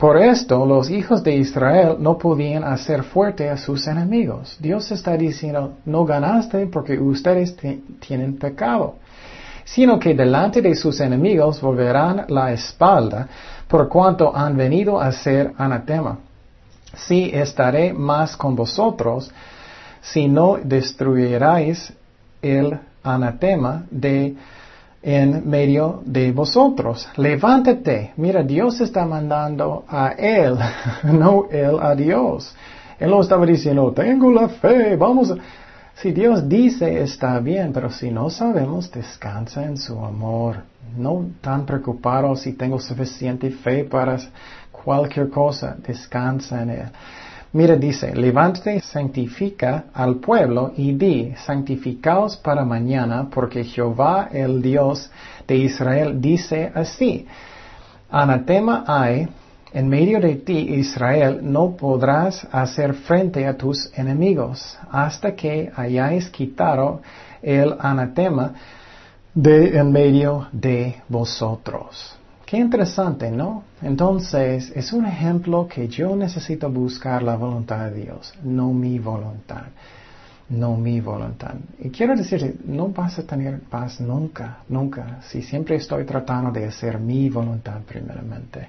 Por 0.00 0.16
esto 0.16 0.64
los 0.64 0.90
hijos 0.90 1.22
de 1.22 1.36
Israel 1.36 1.96
no 1.98 2.16
podían 2.16 2.64
hacer 2.64 3.04
fuerte 3.04 3.50
a 3.50 3.58
sus 3.58 3.86
enemigos. 3.86 4.56
Dios 4.58 4.90
está 4.90 5.16
diciendo, 5.16 5.74
no 5.84 6.06
ganaste 6.06 6.66
porque 6.66 6.98
ustedes 6.98 7.54
tienen 8.00 8.38
pecado 8.38 8.96
sino 9.70 10.00
que 10.00 10.14
delante 10.14 10.60
de 10.60 10.74
sus 10.74 11.00
enemigos 11.00 11.60
volverán 11.60 12.24
la 12.28 12.52
espalda, 12.52 13.28
por 13.68 13.88
cuanto 13.88 14.34
han 14.36 14.56
venido 14.56 15.00
a 15.00 15.12
ser 15.12 15.52
anatema. 15.56 16.18
Si 16.94 17.30
estaré 17.32 17.92
más 17.92 18.36
con 18.36 18.56
vosotros, 18.56 19.30
si 20.00 20.26
no 20.26 20.58
destruyerais 20.60 21.92
el 22.42 22.80
anatema 23.04 23.84
de 23.92 24.34
en 25.02 25.48
medio 25.48 26.02
de 26.04 26.32
vosotros. 26.32 27.08
Levántate. 27.16 28.12
Mira, 28.16 28.42
Dios 28.42 28.80
está 28.80 29.06
mandando 29.06 29.84
a 29.88 30.10
Él, 30.12 30.56
no 31.04 31.46
Él 31.50 31.78
a 31.80 31.94
Dios. 31.94 32.54
Él 32.98 33.10
no 33.10 33.22
estaba 33.22 33.46
diciendo, 33.46 33.92
tengo 33.92 34.30
la 34.30 34.48
fe, 34.48 34.96
vamos. 34.96 35.34
Si 35.94 36.12
Dios 36.12 36.48
dice 36.48 37.02
está 37.02 37.38
bien, 37.40 37.72
pero 37.72 37.90
si 37.90 38.10
no 38.10 38.30
sabemos, 38.30 38.90
descansa 38.90 39.64
en 39.64 39.76
su 39.76 39.98
amor. 40.04 40.62
No 40.96 41.26
tan 41.40 41.64
preocupado 41.64 42.34
si 42.36 42.52
tengo 42.54 42.78
suficiente 42.78 43.50
fe 43.50 43.84
para 43.84 44.18
cualquier 44.70 45.30
cosa, 45.30 45.76
descansa 45.86 46.62
en 46.62 46.70
Él. 46.70 46.88
Mira, 47.52 47.74
dice, 47.74 48.14
levántate, 48.14 48.78
santifica 48.80 49.86
al 49.92 50.16
pueblo 50.16 50.72
y 50.76 50.92
di, 50.92 51.34
santificaos 51.44 52.36
para 52.36 52.64
mañana, 52.64 53.28
porque 53.28 53.64
Jehová, 53.64 54.28
el 54.32 54.62
Dios 54.62 55.10
de 55.48 55.56
Israel, 55.56 56.20
dice 56.20 56.70
así, 56.72 57.26
anatema 58.08 58.84
hay 58.86 59.28
en 59.72 59.88
medio 59.88 60.20
de 60.20 60.36
ti, 60.36 60.58
Israel, 60.58 61.40
no 61.42 61.76
podrás 61.76 62.46
hacer 62.52 62.94
frente 62.94 63.46
a 63.46 63.56
tus 63.56 63.90
enemigos 63.96 64.78
hasta 64.90 65.34
que 65.34 65.72
hayáis 65.74 66.28
quitado 66.28 67.02
el 67.42 67.74
anatema 67.80 68.54
de 69.34 69.78
en 69.78 69.90
medio 69.90 70.46
de 70.52 71.02
vosotros. 71.08 72.19
Qué 72.50 72.56
interesante, 72.56 73.30
¿no? 73.30 73.62
Entonces, 73.80 74.72
es 74.74 74.92
un 74.92 75.06
ejemplo 75.06 75.68
que 75.68 75.86
yo 75.86 76.16
necesito 76.16 76.68
buscar 76.68 77.22
la 77.22 77.36
voluntad 77.36 77.88
de 77.88 78.02
Dios, 78.02 78.34
no 78.42 78.72
mi 78.72 78.98
voluntad, 78.98 79.66
no 80.48 80.76
mi 80.76 81.00
voluntad. 81.00 81.54
Y 81.78 81.90
quiero 81.90 82.16
decir, 82.16 82.58
no 82.64 82.88
vas 82.88 83.20
a 83.20 83.22
tener 83.22 83.60
paz 83.60 84.00
nunca, 84.00 84.64
nunca, 84.68 85.20
si 85.22 85.42
siempre 85.42 85.76
estoy 85.76 86.04
tratando 86.04 86.50
de 86.50 86.64
hacer 86.66 86.98
mi 86.98 87.30
voluntad 87.30 87.82
primeramente. 87.86 88.68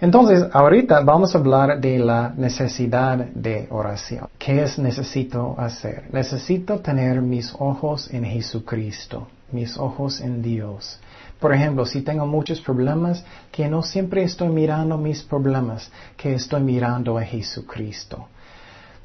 Entonces, 0.00 0.46
ahorita 0.50 1.00
vamos 1.00 1.34
a 1.34 1.38
hablar 1.38 1.78
de 1.78 1.98
la 1.98 2.32
necesidad 2.34 3.18
de 3.18 3.66
oración. 3.68 4.26
¿Qué 4.38 4.62
es 4.62 4.78
necesito 4.78 5.54
hacer? 5.58 6.04
Necesito 6.14 6.78
tener 6.78 7.20
mis 7.20 7.54
ojos 7.58 8.08
en 8.10 8.24
Jesucristo, 8.24 9.28
mis 9.52 9.76
ojos 9.76 10.22
en 10.22 10.40
Dios. 10.40 10.98
Por 11.40 11.54
ejemplo, 11.54 11.86
si 11.86 12.02
tengo 12.02 12.26
muchos 12.26 12.60
problemas, 12.60 13.24
que 13.50 13.68
no 13.68 13.82
siempre 13.82 14.22
estoy 14.22 14.48
mirando 14.50 14.98
mis 14.98 15.22
problemas, 15.22 15.90
que 16.16 16.34
estoy 16.34 16.60
mirando 16.62 17.16
a 17.16 17.22
Jesucristo. 17.22 18.28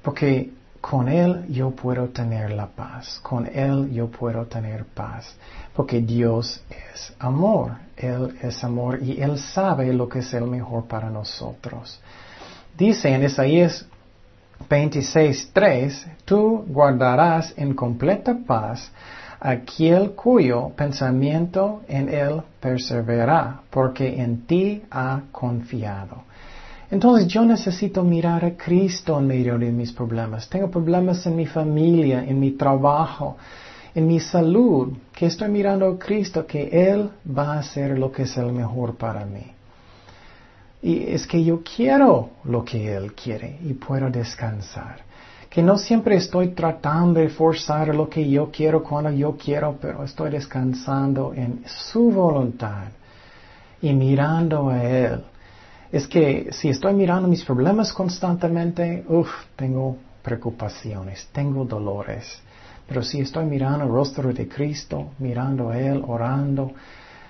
Porque 0.02 0.52
con 0.82 1.08
Él 1.08 1.46
yo 1.50 1.72
puedo 1.72 2.10
tener 2.10 2.52
la 2.52 2.68
paz, 2.68 3.20
con 3.24 3.48
Él 3.48 3.90
yo 3.92 4.08
puedo 4.08 4.46
tener 4.46 4.86
paz, 4.86 5.34
porque 5.74 6.02
Dios 6.02 6.62
es 6.70 7.12
amor, 7.18 7.72
Él 7.98 8.38
es 8.42 8.64
amor 8.64 9.02
y 9.02 9.20
Él 9.20 9.40
sabe 9.40 9.92
lo 9.94 10.08
que 10.08 10.20
es 10.20 10.34
el 10.34 10.46
mejor 10.46 10.86
para 10.86 11.10
nosotros. 11.10 12.00
Dice 12.78 13.10
en 13.10 13.24
Isaías 13.24 13.86
26.3, 14.70 16.06
tú 16.26 16.66
guardarás 16.68 17.54
en 17.58 17.74
completa 17.74 18.38
paz 18.46 18.92
aquel 19.46 20.12
cuyo 20.12 20.72
pensamiento 20.76 21.84
en 21.88 22.10
Él 22.10 22.42
persevera, 22.60 23.62
porque 23.70 24.20
en 24.20 24.48
ti 24.48 24.82
ha 24.90 25.22
confiado. 25.32 26.24
Entonces 26.90 27.28
yo 27.28 27.46
necesito 27.46 28.04
mirar 28.04 28.44
a 28.44 28.58
Cristo 28.58 29.20
en 29.20 29.28
medio 29.28 29.58
de 29.60 29.72
mis 29.72 29.92
problemas. 29.92 30.50
Tengo 30.50 30.72
problemas 30.72 31.26
en 31.28 31.36
mi 31.36 31.46
familia, 31.46 32.24
en 32.24 32.40
mi 32.40 32.52
trabajo, 32.52 33.38
en 33.94 34.08
mi 34.08 34.20
salud, 34.20 34.94
que 35.14 35.28
estoy 35.28 35.50
mirando 35.50 35.88
a 35.88 36.00
Cristo, 36.00 36.46
que 36.48 36.68
Él 36.68 37.10
va 37.26 37.54
a 37.54 37.60
hacer 37.60 38.00
lo 38.00 38.12
que 38.12 38.24
es 38.24 38.36
el 38.38 38.52
mejor 38.52 38.96
para 38.96 39.26
mí. 39.26 39.46
Y 40.82 41.04
es 41.14 41.28
que 41.28 41.44
yo 41.44 41.62
quiero 41.64 42.32
lo 42.46 42.66
que 42.66 42.96
Él 42.96 43.14
quiere 43.14 43.60
y 43.64 43.74
puedo 43.74 44.10
descansar. 44.10 45.06
Que 45.56 45.64
no 45.64 45.78
siempre 45.78 46.18
estoy 46.18 46.50
tratando 46.50 47.22
de 47.22 47.30
forzar 47.30 47.96
lo 47.96 48.10
que 48.10 48.30
yo 48.30 48.52
quiero 48.52 48.84
cuando 48.84 49.10
yo 49.10 49.38
quiero, 49.38 49.78
pero 49.80 50.04
estoy 50.04 50.30
descansando 50.30 51.34
en 51.34 51.64
su 51.66 52.12
voluntad 52.12 52.90
y 53.82 53.94
mirando 53.94 54.68
a 54.68 54.84
Él 54.84 55.24
es 55.96 56.10
que 56.10 56.50
si 56.52 56.68
estoy 56.68 56.94
mirando 56.94 57.30
mis 57.30 57.46
problemas 57.46 57.94
constantemente, 57.94 59.06
uff, 59.08 59.30
tengo 59.56 59.96
preocupaciones, 60.22 61.30
tengo 61.32 61.64
dolores. 61.64 62.42
Pero 62.86 63.02
si 63.02 63.22
estoy 63.22 63.46
mirando 63.46 63.86
el 63.86 63.90
rostro 63.90 64.34
de 64.34 64.46
Cristo, 64.50 65.12
mirando 65.20 65.70
a 65.70 65.80
Él, 65.80 66.04
orando, 66.06 66.74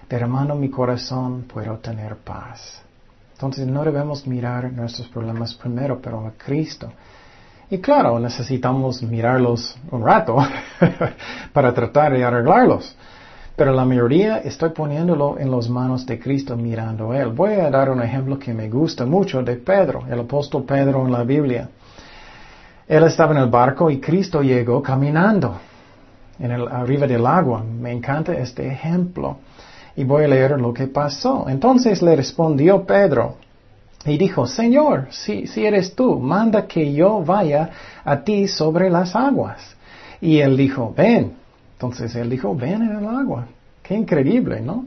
derramando 0.09 0.55
mi 0.55 0.71
corazón, 0.71 1.43
puedo 1.43 1.77
tener 1.77 2.15
paz. 2.15 2.81
Entonces 3.33 3.67
no 3.67 3.83
debemos 3.83 4.25
mirar 4.25 4.73
nuestros 4.73 5.09
problemas 5.09 5.53
primero, 5.53 6.01
pero 6.01 6.25
a 6.25 6.31
Cristo. 6.31 6.91
Y 7.69 7.79
claro, 7.79 8.19
necesitamos 8.19 9.01
mirarlos 9.01 9.75
un 9.91 10.03
rato 10.03 10.37
para 11.53 11.73
tratar 11.73 12.13
de 12.13 12.23
arreglarlos. 12.23 12.95
Pero 13.55 13.73
la 13.73 13.85
mayoría 13.85 14.39
estoy 14.39 14.69
poniéndolo 14.69 15.39
en 15.39 15.49
las 15.49 15.69
manos 15.69 16.05
de 16.05 16.19
Cristo 16.19 16.55
mirando 16.55 17.11
a 17.11 17.19
Él. 17.19 17.29
Voy 17.29 17.53
a 17.53 17.71
dar 17.71 17.89
un 17.89 18.01
ejemplo 18.03 18.37
que 18.37 18.53
me 18.53 18.69
gusta 18.69 19.05
mucho 19.05 19.41
de 19.41 19.55
Pedro, 19.55 20.03
el 20.09 20.19
apóstol 20.19 20.63
Pedro 20.63 21.05
en 21.05 21.11
la 21.11 21.23
Biblia. 21.23 21.69
Él 22.87 23.03
estaba 23.03 23.31
en 23.31 23.39
el 23.39 23.49
barco 23.49 23.89
y 23.89 23.99
Cristo 23.99 24.43
llegó 24.43 24.83
caminando 24.83 25.57
en 26.37 26.51
el, 26.51 26.67
arriba 26.67 27.07
del 27.07 27.25
agua. 27.25 27.63
Me 27.63 27.91
encanta 27.91 28.33
este 28.33 28.67
ejemplo. 28.67 29.37
Y 29.95 30.03
voy 30.03 30.25
a 30.25 30.27
leer 30.27 30.59
lo 30.59 30.73
que 30.73 30.87
pasó. 30.87 31.45
Entonces 31.47 32.01
le 32.01 32.15
respondió 32.15 32.85
Pedro 32.85 33.37
y 34.05 34.17
dijo, 34.17 34.45
Señor, 34.45 35.07
si, 35.09 35.47
si 35.47 35.65
eres 35.65 35.95
tú, 35.95 36.19
manda 36.19 36.67
que 36.67 36.93
yo 36.93 37.23
vaya 37.23 37.69
a 38.03 38.21
ti 38.21 38.47
sobre 38.47 38.89
las 38.89 39.15
aguas. 39.15 39.75
Y 40.21 40.39
él 40.39 40.55
dijo, 40.55 40.93
ven. 40.95 41.33
Entonces 41.73 42.15
él 42.15 42.29
dijo, 42.29 42.55
ven 42.55 42.83
en 42.83 42.97
el 42.97 43.07
agua. 43.07 43.47
Qué 43.81 43.95
increíble, 43.95 44.61
¿no? 44.61 44.85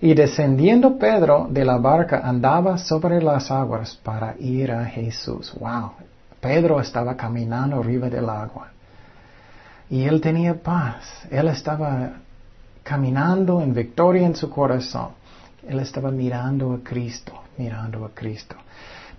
Y 0.00 0.14
descendiendo 0.14 0.98
Pedro 0.98 1.48
de 1.50 1.64
la 1.64 1.78
barca 1.78 2.20
andaba 2.24 2.78
sobre 2.78 3.22
las 3.22 3.50
aguas 3.50 3.98
para 4.02 4.36
ir 4.38 4.70
a 4.70 4.84
Jesús. 4.84 5.54
Wow. 5.58 5.92
Pedro 6.40 6.80
estaba 6.80 7.16
caminando 7.16 7.80
arriba 7.80 8.08
del 8.08 8.28
agua. 8.28 8.68
Y 9.88 10.04
él 10.04 10.20
tenía 10.20 10.54
paz. 10.54 11.26
Él 11.30 11.48
estaba 11.48 12.12
caminando 12.82 13.60
en 13.60 13.72
victoria 13.74 14.26
en 14.26 14.36
su 14.36 14.50
corazón. 14.50 15.08
Él 15.66 15.80
estaba 15.80 16.10
mirando 16.10 16.74
a 16.74 16.78
Cristo, 16.84 17.32
mirando 17.56 18.04
a 18.04 18.10
Cristo. 18.14 18.56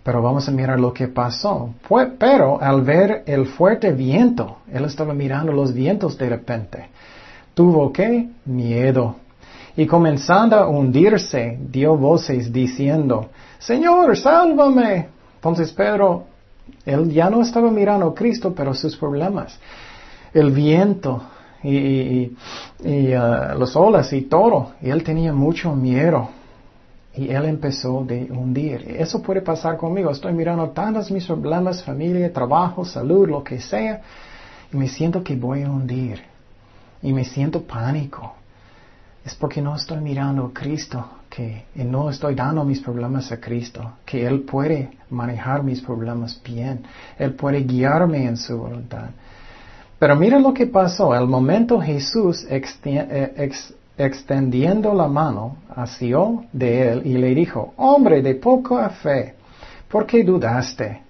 Pero 0.03 0.21
vamos 0.21 0.47
a 0.47 0.51
mirar 0.51 0.79
lo 0.79 0.93
que 0.93 1.07
pasó. 1.07 1.73
pero 2.19 2.61
al 2.61 2.81
ver 2.81 3.23
el 3.25 3.47
fuerte 3.47 3.91
viento, 3.91 4.57
él 4.71 4.85
estaba 4.85 5.13
mirando 5.13 5.51
los 5.51 5.73
vientos 5.73 6.17
de 6.17 6.29
repente. 6.29 6.89
Tuvo 7.53 7.91
qué? 7.91 8.29
Miedo. 8.45 9.15
Y 9.75 9.87
comenzando 9.87 10.57
a 10.57 10.67
hundirse, 10.67 11.57
dio 11.59 11.97
voces 11.97 12.53
diciendo, 12.53 13.29
Señor, 13.59 14.15
sálvame. 14.15 15.07
Entonces 15.35 15.71
Pedro, 15.73 16.25
él 16.85 17.11
ya 17.11 17.29
no 17.29 17.41
estaba 17.41 17.71
mirando 17.71 18.07
a 18.07 18.15
Cristo, 18.15 18.53
pero 18.55 18.73
sus 18.73 18.95
problemas. 18.95 19.59
El 20.33 20.51
viento, 20.51 21.23
y, 21.65 22.31
y, 22.83 23.15
uh, 23.15 23.57
las 23.57 23.75
olas 23.75 24.13
y 24.13 24.21
todo. 24.23 24.73
Y 24.81 24.89
él 24.89 25.03
tenía 25.03 25.33
mucho 25.33 25.75
miedo. 25.75 26.29
Y 27.17 27.29
él 27.29 27.45
empezó 27.45 28.03
de 28.03 28.23
hundir. 28.23 28.95
Eso 28.97 29.21
puede 29.21 29.41
pasar 29.41 29.77
conmigo. 29.77 30.11
Estoy 30.11 30.33
mirando 30.33 30.69
tantos 30.69 31.09
mis 31.11 31.25
problemas, 31.25 31.83
familia, 31.83 32.31
trabajo, 32.31 32.83
salud, 32.83 33.29
lo 33.29 33.43
que 33.43 33.59
sea. 33.59 34.01
Y 34.71 34.75
me 34.77 34.89
siento 34.89 35.23
que 35.23 35.35
voy 35.35 35.63
a 35.63 35.69
hundir. 35.69 36.21
Y 37.01 37.13
me 37.13 37.23
siento 37.23 37.61
pánico. 37.61 38.33
Es 39.23 39.33
porque 39.33 39.61
no 39.61 39.75
estoy 39.75 39.99
mirando 40.01 40.45
a 40.45 40.53
Cristo, 40.53 41.03
que 41.29 41.65
no 41.75 42.09
estoy 42.09 42.35
dando 42.35 42.63
mis 42.63 42.79
problemas 42.79 43.31
a 43.31 43.39
Cristo, 43.39 43.93
que 44.05 44.25
Él 44.25 44.41
puede 44.41 44.91
manejar 45.09 45.63
mis 45.63 45.81
problemas 45.81 46.39
bien. 46.43 46.83
Él 47.17 47.33
puede 47.33 47.63
guiarme 47.63 48.25
en 48.25 48.37
su 48.37 48.57
voluntad. 48.57 49.09
Pero 49.97 50.15
mira 50.15 50.37
lo 50.39 50.53
que 50.53 50.67
pasó. 50.67 51.13
Al 51.13 51.27
momento 51.27 51.79
Jesús 51.79 52.45
eh, 52.49 52.61
extendiendo 53.97 54.93
la 54.93 55.07
mano, 55.07 55.57
asió 55.75 56.45
de 56.51 56.91
él 56.91 57.01
y 57.05 57.17
le 57.17 57.33
dijo, 57.33 57.73
hombre 57.77 58.21
de 58.21 58.35
poca 58.35 58.89
fe, 58.89 59.35
¿por 59.89 60.05
qué 60.05 60.23
dudaste? 60.23 61.01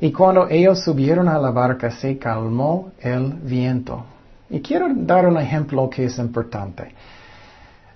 Y 0.00 0.12
cuando 0.12 0.48
ellos 0.48 0.80
subieron 0.82 1.28
a 1.28 1.38
la 1.38 1.50
barca 1.50 1.90
se 1.90 2.18
calmó 2.18 2.90
el 3.00 3.34
viento. 3.34 4.04
Y 4.50 4.60
quiero 4.60 4.88
dar 4.92 5.26
un 5.26 5.38
ejemplo 5.38 5.88
que 5.88 6.04
es 6.04 6.18
importante. 6.18 6.92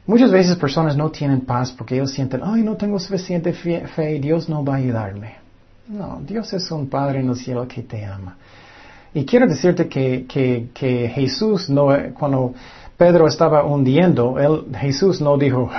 Muchas 0.06 0.30
veces 0.30 0.56
personas 0.56 0.96
no 0.96 1.10
tienen 1.10 1.40
paz 1.40 1.72
porque 1.72 1.96
ellos 1.96 2.12
sienten, 2.12 2.40
ay, 2.44 2.62
no 2.62 2.76
tengo 2.76 2.98
suficiente 2.98 3.52
fe, 3.52 4.20
Dios 4.20 4.48
no 4.48 4.64
va 4.64 4.74
a 4.74 4.76
ayudarme. 4.76 5.34
No, 5.88 6.20
Dios 6.24 6.52
es 6.52 6.70
un 6.70 6.88
Padre 6.88 7.20
en 7.20 7.28
el 7.28 7.36
cielo 7.36 7.66
que 7.66 7.82
te 7.82 8.04
ama. 8.04 8.36
Y 9.12 9.24
quiero 9.24 9.46
decirte 9.46 9.88
que, 9.88 10.26
que, 10.26 10.68
que 10.72 11.08
Jesús 11.08 11.68
no, 11.68 11.88
cuando 12.14 12.54
Pedro 12.96 13.26
estaba 13.26 13.64
hundiendo, 13.64 14.38
él, 14.38 14.74
Jesús 14.74 15.20
no 15.20 15.36
dijo, 15.36 15.70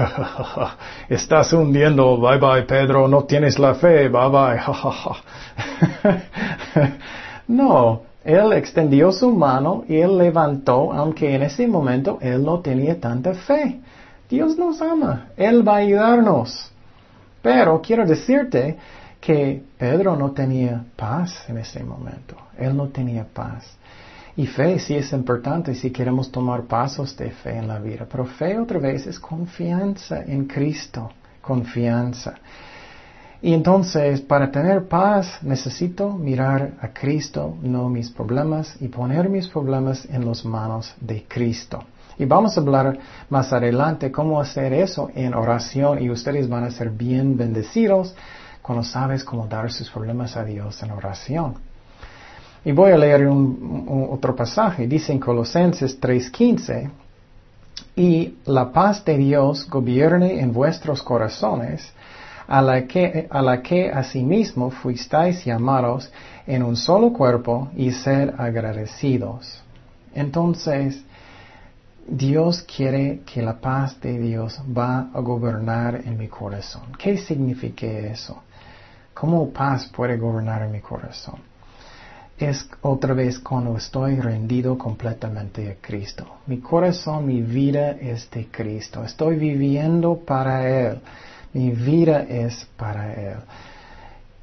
estás 1.09 1.51
hundiendo, 1.51 2.17
bye 2.17 2.37
bye 2.37 2.63
Pedro, 2.63 3.07
no 3.07 3.23
tienes 3.23 3.57
la 3.57 3.73
fe, 3.73 4.07
bye 4.07 4.29
bye, 4.29 4.59
no, 7.47 8.01
él 8.23 8.53
extendió 8.53 9.11
su 9.11 9.31
mano 9.31 9.83
y 9.87 9.95
él 9.95 10.17
levantó, 10.17 10.93
aunque 10.93 11.33
en 11.33 11.43
ese 11.43 11.67
momento 11.67 12.19
él 12.21 12.43
no 12.43 12.59
tenía 12.59 12.99
tanta 12.99 13.33
fe. 13.33 13.79
Dios 14.29 14.57
nos 14.57 14.81
ama, 14.81 15.27
Él 15.37 15.67
va 15.67 15.75
a 15.75 15.77
ayudarnos. 15.77 16.71
Pero 17.41 17.81
quiero 17.81 18.05
decirte 18.05 18.77
que 19.21 19.63
Pedro 19.77 20.15
no 20.15 20.31
tenía 20.31 20.83
paz 20.95 21.45
en 21.47 21.57
ese 21.59 21.83
momento. 21.83 22.35
Él 22.57 22.75
no 22.75 22.87
tenía 22.89 23.25
paz. 23.25 23.77
Y 24.37 24.45
fe 24.45 24.77
sí 24.77 24.93
es 24.93 25.11
importante 25.13 25.73
si 25.73 25.89
queremos 25.89 26.31
tomar 26.31 26.61
pasos 26.65 27.17
de 27.17 27.31
fe 27.31 27.57
en 27.57 27.67
la 27.67 27.79
vida. 27.79 28.05
Pero 28.09 28.23
fe 28.25 28.59
otra 28.59 28.77
vez 28.77 29.07
es 29.07 29.19
confianza 29.19 30.21
en 30.21 30.45
Cristo. 30.45 31.09
Confianza. 31.41 32.35
Y 33.41 33.53
entonces, 33.53 34.21
para 34.21 34.51
tener 34.51 34.87
paz, 34.87 35.39
necesito 35.41 36.11
mirar 36.11 36.73
a 36.79 36.89
Cristo, 36.89 37.55
no 37.63 37.89
mis 37.89 38.11
problemas, 38.11 38.75
y 38.79 38.87
poner 38.89 39.27
mis 39.27 39.47
problemas 39.47 40.05
en 40.05 40.25
las 40.25 40.45
manos 40.45 40.93
de 41.01 41.25
Cristo. 41.27 41.83
Y 42.19 42.25
vamos 42.25 42.57
a 42.57 42.61
hablar 42.61 42.97
más 43.29 43.51
adelante 43.53 44.11
cómo 44.11 44.39
hacer 44.39 44.71
eso 44.71 45.09
en 45.15 45.33
oración 45.33 46.01
y 46.01 46.09
ustedes 46.11 46.47
van 46.47 46.63
a 46.63 46.71
ser 46.71 46.89
bien 46.89 47.37
bendecidos 47.37 48.15
cuando 48.61 48.83
sabes 48.83 49.23
cómo 49.23 49.47
dar 49.47 49.71
sus 49.71 49.89
problemas 49.89 50.35
a 50.35 50.43
Dios 50.43 50.81
en 50.81 50.91
oración. 50.91 51.66
Y 52.65 52.71
voy 52.71 52.91
a 52.91 52.97
leer 52.97 53.27
un, 53.27 54.07
otro 54.11 54.35
pasaje. 54.35 54.87
Dice 54.87 55.11
en 55.11 55.19
Colosenses 55.19 55.99
3:15, 55.99 56.89
y 57.95 58.35
la 58.45 58.71
paz 58.71 59.03
de 59.05 59.17
Dios 59.17 59.67
gobierne 59.69 60.39
en 60.39 60.53
vuestros 60.53 61.01
corazones, 61.01 61.91
a 62.47 62.61
la 62.61 62.87
que, 62.87 63.27
a 63.29 63.41
la 63.41 63.61
que 63.61 63.91
asimismo 63.91 64.69
fuisteis 64.69 65.43
llamados 65.43 66.11
en 66.45 66.63
un 66.63 66.75
solo 66.75 67.11
cuerpo 67.11 67.69
y 67.75 67.91
ser 67.91 68.33
agradecidos. 68.37 69.61
Entonces, 70.13 71.03
Dios 72.07 72.61
quiere 72.63 73.21
que 73.25 73.41
la 73.41 73.59
paz 73.59 73.99
de 73.99 74.17
Dios 74.17 74.61
va 74.75 75.09
a 75.13 75.19
gobernar 75.19 75.95
en 76.05 76.17
mi 76.17 76.29
corazón. 76.29 76.83
¿Qué 76.97 77.17
significa 77.17 77.85
eso? 77.85 78.41
¿Cómo 79.13 79.49
paz 79.49 79.87
puede 79.87 80.15
gobernar 80.17 80.61
en 80.61 80.71
mi 80.71 80.79
corazón? 80.79 81.35
Es 82.37 82.69
otra 82.81 83.15
vez 83.15 83.39
cuando 83.39 83.75
estoy 83.77 84.17
rendido 84.19 84.77
completamente 84.77 85.71
a 85.71 85.75
Cristo. 85.81 86.25
Mi 86.45 86.59
corazón, 86.59 87.25
mi 87.25 87.41
vida 87.41 87.91
es 87.91 88.29
de 88.29 88.45
Cristo. 88.51 89.03
Estoy 89.03 89.37
viviendo 89.37 90.17
para 90.19 90.69
Él. 90.69 90.99
Mi 91.53 91.71
vida 91.71 92.21
es 92.21 92.67
para 92.77 93.11
Él. 93.13 93.37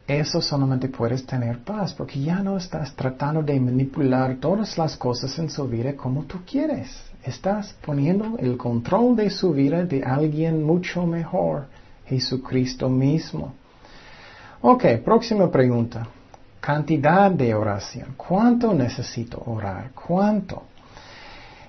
Eso 0.08 0.40
solamente 0.42 0.88
puedes 0.88 1.24
tener 1.24 1.60
paz 1.60 1.94
porque 1.94 2.20
ya 2.20 2.42
no 2.42 2.56
estás 2.56 2.94
tratando 2.96 3.42
de 3.44 3.60
manipular 3.60 4.38
todas 4.40 4.76
las 4.76 4.96
cosas 4.96 5.38
en 5.38 5.48
su 5.48 5.68
vida 5.68 5.94
como 5.94 6.24
tú 6.24 6.40
quieres. 6.44 6.90
Estás 7.22 7.76
poniendo 7.86 8.36
el 8.38 8.56
control 8.56 9.14
de 9.14 9.30
su 9.30 9.52
vida 9.52 9.84
de 9.84 10.02
alguien 10.02 10.64
mucho 10.64 11.06
mejor, 11.06 11.66
Jesucristo 12.06 12.88
mismo. 12.88 13.54
Ok, 14.60 14.84
próxima 15.04 15.48
pregunta. 15.48 16.08
Cantidad 16.64 17.30
de 17.30 17.54
oración. 17.54 18.14
¿Cuánto 18.16 18.72
necesito 18.72 19.42
orar? 19.44 19.90
¿Cuánto? 19.94 20.62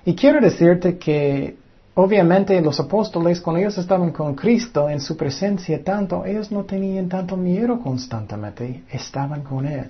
Y 0.06 0.14
quiero 0.14 0.40
decirte 0.40 0.96
que 0.96 1.54
obviamente 1.92 2.58
los 2.62 2.80
apóstoles, 2.80 3.42
cuando 3.42 3.60
ellos 3.60 3.76
estaban 3.76 4.10
con 4.10 4.34
Cristo 4.34 4.88
en 4.88 5.02
su 5.02 5.14
presencia 5.14 5.84
tanto, 5.84 6.24
ellos 6.24 6.50
no 6.50 6.64
tenían 6.64 7.10
tanto 7.10 7.36
miedo 7.36 7.78
constantemente, 7.78 8.84
estaban 8.90 9.42
con 9.42 9.66
Él. 9.66 9.84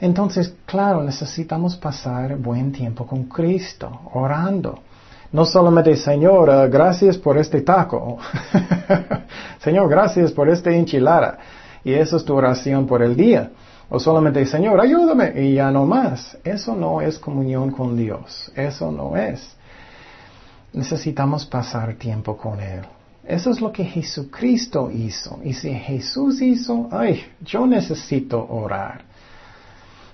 Entonces, 0.00 0.52
claro, 0.66 1.04
necesitamos 1.04 1.76
pasar 1.76 2.36
buen 2.36 2.72
tiempo 2.72 3.06
con 3.06 3.26
Cristo, 3.26 4.00
orando. 4.14 4.80
No 5.30 5.44
solamente, 5.44 5.94
Señor, 5.94 6.48
uh, 6.48 6.68
gracias 6.68 7.16
por 7.18 7.38
este 7.38 7.60
taco. 7.60 8.18
Señor, 9.60 9.88
gracias 9.88 10.32
por 10.32 10.48
esta 10.48 10.72
enchilada 10.72 11.38
y 11.84 11.92
eso 11.92 12.16
es 12.16 12.24
tu 12.24 12.34
oración 12.34 12.84
por 12.88 13.00
el 13.00 13.14
día. 13.14 13.52
O 13.90 14.00
solamente, 14.00 14.44
Señor, 14.46 14.80
ayúdame 14.80 15.32
y 15.40 15.54
ya 15.54 15.70
no 15.70 15.86
más. 15.86 16.36
Eso 16.42 16.74
no 16.74 17.00
es 17.00 17.18
comunión 17.18 17.70
con 17.70 17.96
Dios. 17.96 18.50
Eso 18.54 18.90
no 18.90 19.16
es. 19.16 19.56
Necesitamos 20.72 21.46
pasar 21.46 21.94
tiempo 21.94 22.36
con 22.36 22.60
Él. 22.60 22.82
Eso 23.26 23.50
es 23.50 23.60
lo 23.60 23.72
que 23.72 23.84
Jesucristo 23.84 24.90
hizo. 24.90 25.38
Y 25.42 25.52
si 25.52 25.72
Jesús 25.72 26.42
hizo, 26.42 26.88
ay, 26.90 27.24
yo 27.42 27.66
necesito 27.66 28.46
orar. 28.48 29.02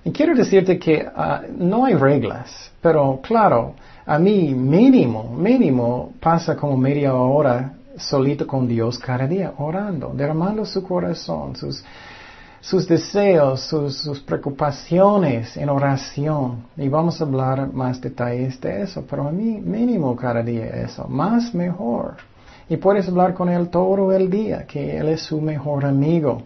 Y 0.04 0.11
quiero 0.12 0.35
decirte 0.35 0.78
que 0.78 1.06
ah, 1.14 1.42
no 1.56 1.85
hay 1.85 1.94
reglas, 1.94 2.72
pero 2.80 3.20
claro, 3.22 3.74
a 4.06 4.18
mí 4.18 4.54
mínimo, 4.54 5.35
mínimo 5.37 6.14
pasa 6.20 6.56
como 6.56 6.76
media 6.76 7.14
hora 7.14 7.74
solito 7.98 8.46
con 8.46 8.66
Dios 8.66 8.98
cada 8.98 9.26
día, 9.26 9.52
orando, 9.59 10.12
derramando 10.14 10.64
su 10.64 10.83
corazón, 10.83 11.54
sus, 11.54 11.85
sus 12.60 12.86
deseos, 12.86 13.60
sus, 13.62 14.20
preocupaciones 14.20 15.56
en 15.56 15.68
oración. 15.68 16.64
Y 16.76 16.88
vamos 16.88 17.20
a 17.20 17.24
hablar 17.24 17.72
más 17.72 18.00
detalles 18.00 18.60
de 18.60 18.82
eso, 18.82 19.04
pero 19.08 19.28
a 19.28 19.32
mí 19.32 19.60
mínimo 19.60 20.14
cada 20.14 20.42
día 20.42 20.66
eso, 20.66 21.06
más 21.08 21.54
mejor. 21.54 22.16
Y 22.68 22.76
puedes 22.76 23.08
hablar 23.08 23.34
con 23.34 23.48
Él 23.48 23.68
todo 23.68 24.12
el 24.12 24.30
día, 24.30 24.66
que 24.66 24.98
Él 24.98 25.08
es 25.08 25.22
su 25.22 25.40
mejor 25.40 25.84
amigo. 25.84 26.42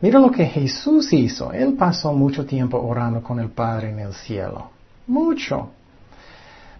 Mira 0.00 0.18
lo 0.18 0.30
que 0.30 0.46
Jesús 0.46 1.12
hizo. 1.12 1.52
Él 1.52 1.74
pasó 1.74 2.12
mucho 2.12 2.46
tiempo 2.46 2.80
orando 2.80 3.22
con 3.22 3.38
el 3.38 3.50
Padre 3.50 3.90
en 3.90 3.98
el 3.98 4.14
cielo. 4.14 4.70
Mucho. 5.06 5.68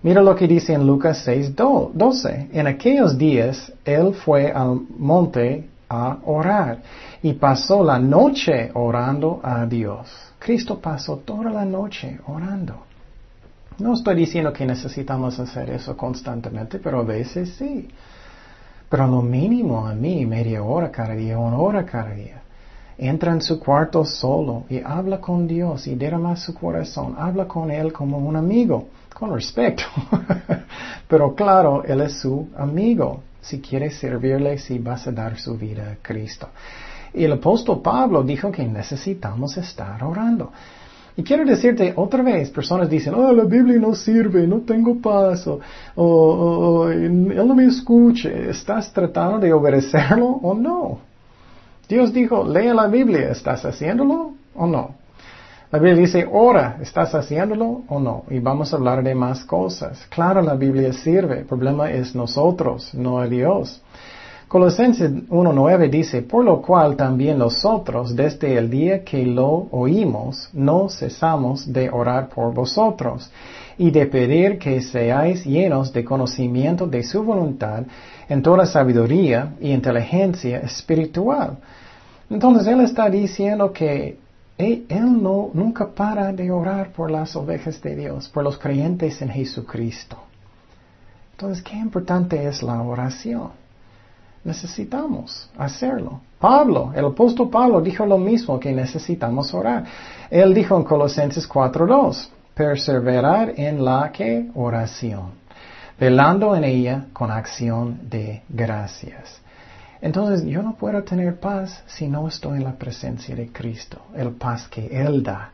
Mira 0.02 0.22
lo 0.22 0.34
que 0.34 0.48
dice 0.48 0.72
en 0.72 0.86
Lucas 0.86 1.20
6, 1.24 1.54
12. 1.54 2.48
En 2.52 2.66
aquellos 2.66 3.18
días 3.18 3.70
Él 3.84 4.14
fue 4.14 4.50
al 4.50 4.80
monte 4.96 5.68
a 5.90 6.18
orar 6.24 6.78
y 7.20 7.32
pasó 7.32 7.82
la 7.82 7.98
noche 7.98 8.70
orando 8.74 9.40
a 9.42 9.66
Dios. 9.66 10.08
Cristo 10.38 10.78
pasó 10.80 11.16
toda 11.16 11.50
la 11.50 11.64
noche 11.64 12.20
orando. 12.28 12.84
No 13.78 13.94
estoy 13.94 14.14
diciendo 14.14 14.52
que 14.52 14.64
necesitamos 14.64 15.40
hacer 15.40 15.68
eso 15.70 15.96
constantemente, 15.96 16.78
pero 16.78 17.00
a 17.00 17.02
veces 17.02 17.54
sí. 17.58 17.88
Pero 18.88 19.06
lo 19.08 19.20
mínimo 19.20 19.86
a 19.86 19.94
mí, 19.94 20.24
media 20.26 20.62
hora 20.62 20.90
cada 20.90 21.14
día, 21.14 21.38
una 21.38 21.58
hora 21.58 21.84
cada 21.84 22.14
día. 22.14 22.42
Entra 22.96 23.32
en 23.32 23.40
su 23.40 23.58
cuarto 23.58 24.04
solo 24.04 24.64
y 24.68 24.80
habla 24.80 25.20
con 25.20 25.48
Dios 25.48 25.86
y 25.86 25.96
derrama 25.96 26.36
su 26.36 26.54
corazón. 26.54 27.16
Habla 27.18 27.48
con 27.48 27.70
Él 27.70 27.92
como 27.92 28.18
un 28.18 28.36
amigo, 28.36 28.88
con 29.12 29.32
respeto. 29.34 29.84
pero 31.08 31.34
claro, 31.34 31.82
Él 31.84 32.02
es 32.02 32.20
su 32.20 32.48
amigo 32.56 33.22
si 33.40 33.60
quieres 33.60 33.96
servirle, 33.96 34.58
si 34.58 34.78
vas 34.78 35.06
a 35.06 35.12
dar 35.12 35.38
su 35.38 35.56
vida 35.56 35.92
a 35.92 35.96
Cristo. 36.02 36.48
Y 37.12 37.24
el 37.24 37.32
apóstol 37.32 37.80
Pablo 37.82 38.22
dijo 38.22 38.52
que 38.52 38.64
necesitamos 38.64 39.56
estar 39.56 40.02
orando. 40.04 40.52
Y 41.16 41.22
quiero 41.22 41.44
decirte 41.44 41.92
otra 41.96 42.22
vez, 42.22 42.50
personas 42.50 42.88
dicen, 42.88 43.14
oh, 43.14 43.32
la 43.32 43.44
Biblia 43.44 43.78
no 43.78 43.94
sirve, 43.94 44.46
no 44.46 44.60
tengo 44.60 45.00
paz, 45.00 45.46
o, 45.96 46.88
él 46.88 47.34
no 47.34 47.54
me 47.54 47.66
escucha. 47.66 48.28
¿Estás 48.28 48.92
tratando 48.92 49.38
de 49.38 49.52
obedecerlo 49.52 50.26
o 50.26 50.54
no? 50.54 51.00
Dios 51.88 52.12
dijo, 52.12 52.44
lea 52.44 52.72
la 52.72 52.86
Biblia, 52.86 53.30
¿estás 53.30 53.64
haciéndolo 53.64 54.34
o 54.54 54.66
no? 54.66 54.99
La 55.72 55.78
Biblia 55.78 56.00
dice, 56.00 56.28
ora, 56.28 56.78
¿estás 56.82 57.14
haciéndolo 57.14 57.82
o 57.86 58.00
no? 58.00 58.24
Y 58.28 58.40
vamos 58.40 58.72
a 58.72 58.76
hablar 58.76 59.04
de 59.04 59.14
más 59.14 59.44
cosas. 59.44 60.04
Claro, 60.08 60.42
la 60.42 60.54
Biblia 60.54 60.92
sirve, 60.92 61.38
el 61.38 61.44
problema 61.44 61.92
es 61.92 62.12
nosotros, 62.12 62.92
no 62.92 63.24
Dios. 63.28 63.80
Colosenses 64.48 65.12
1.9 65.28 65.88
dice, 65.88 66.22
por 66.22 66.44
lo 66.44 66.60
cual 66.60 66.96
también 66.96 67.38
nosotros, 67.38 68.16
desde 68.16 68.58
el 68.58 68.68
día 68.68 69.04
que 69.04 69.24
lo 69.24 69.68
oímos, 69.70 70.50
no 70.52 70.88
cesamos 70.88 71.72
de 71.72 71.88
orar 71.88 72.30
por 72.30 72.52
vosotros 72.52 73.30
y 73.78 73.92
de 73.92 74.06
pedir 74.06 74.58
que 74.58 74.82
seáis 74.82 75.44
llenos 75.44 75.92
de 75.92 76.04
conocimiento 76.04 76.88
de 76.88 77.04
su 77.04 77.22
voluntad 77.22 77.84
en 78.28 78.42
toda 78.42 78.66
sabiduría 78.66 79.52
y 79.60 79.70
inteligencia 79.70 80.58
espiritual. 80.58 81.58
Entonces 82.28 82.66
Él 82.66 82.80
está 82.80 83.08
diciendo 83.08 83.72
que 83.72 84.18
él, 84.60 85.22
no, 85.22 85.50
nunca 85.52 85.88
para 85.88 86.32
de 86.32 86.50
orar 86.50 86.92
por 86.92 87.10
las 87.10 87.34
ovejas 87.36 87.80
de 87.82 87.96
Dios, 87.96 88.28
por 88.28 88.44
los 88.44 88.58
creyentes 88.58 89.20
en 89.22 89.30
Jesucristo. 89.30 90.16
Entonces, 91.32 91.62
qué 91.62 91.76
importante 91.76 92.46
es 92.46 92.62
la 92.62 92.82
oración. 92.82 93.50
Necesitamos 94.44 95.50
hacerlo. 95.56 96.20
Pablo, 96.38 96.92
el 96.94 97.04
apóstol 97.04 97.50
Pablo 97.50 97.80
dijo 97.80 98.06
lo 98.06 98.18
mismo 98.18 98.58
que 98.58 98.72
necesitamos 98.72 99.52
orar. 99.52 99.84
Él 100.30 100.54
dijo 100.54 100.76
en 100.76 100.84
Colosenses 100.84 101.48
4.2, 101.48 102.28
perseverar 102.54 103.54
en 103.56 103.84
la 103.84 104.10
que 104.12 104.50
oración, 104.54 105.32
velando 105.98 106.54
en 106.56 106.64
ella 106.64 107.06
con 107.12 107.30
acción 107.30 108.00
de 108.08 108.42
gracias. 108.48 109.40
Entonces 110.02 110.44
yo 110.46 110.62
no 110.62 110.74
puedo 110.74 111.02
tener 111.02 111.38
paz 111.38 111.82
si 111.86 112.08
no 112.08 112.26
estoy 112.26 112.58
en 112.58 112.64
la 112.64 112.72
presencia 112.72 113.34
de 113.36 113.52
Cristo, 113.52 113.98
el 114.14 114.30
paz 114.30 114.66
que 114.68 114.86
Él 114.86 115.22
da. 115.22 115.50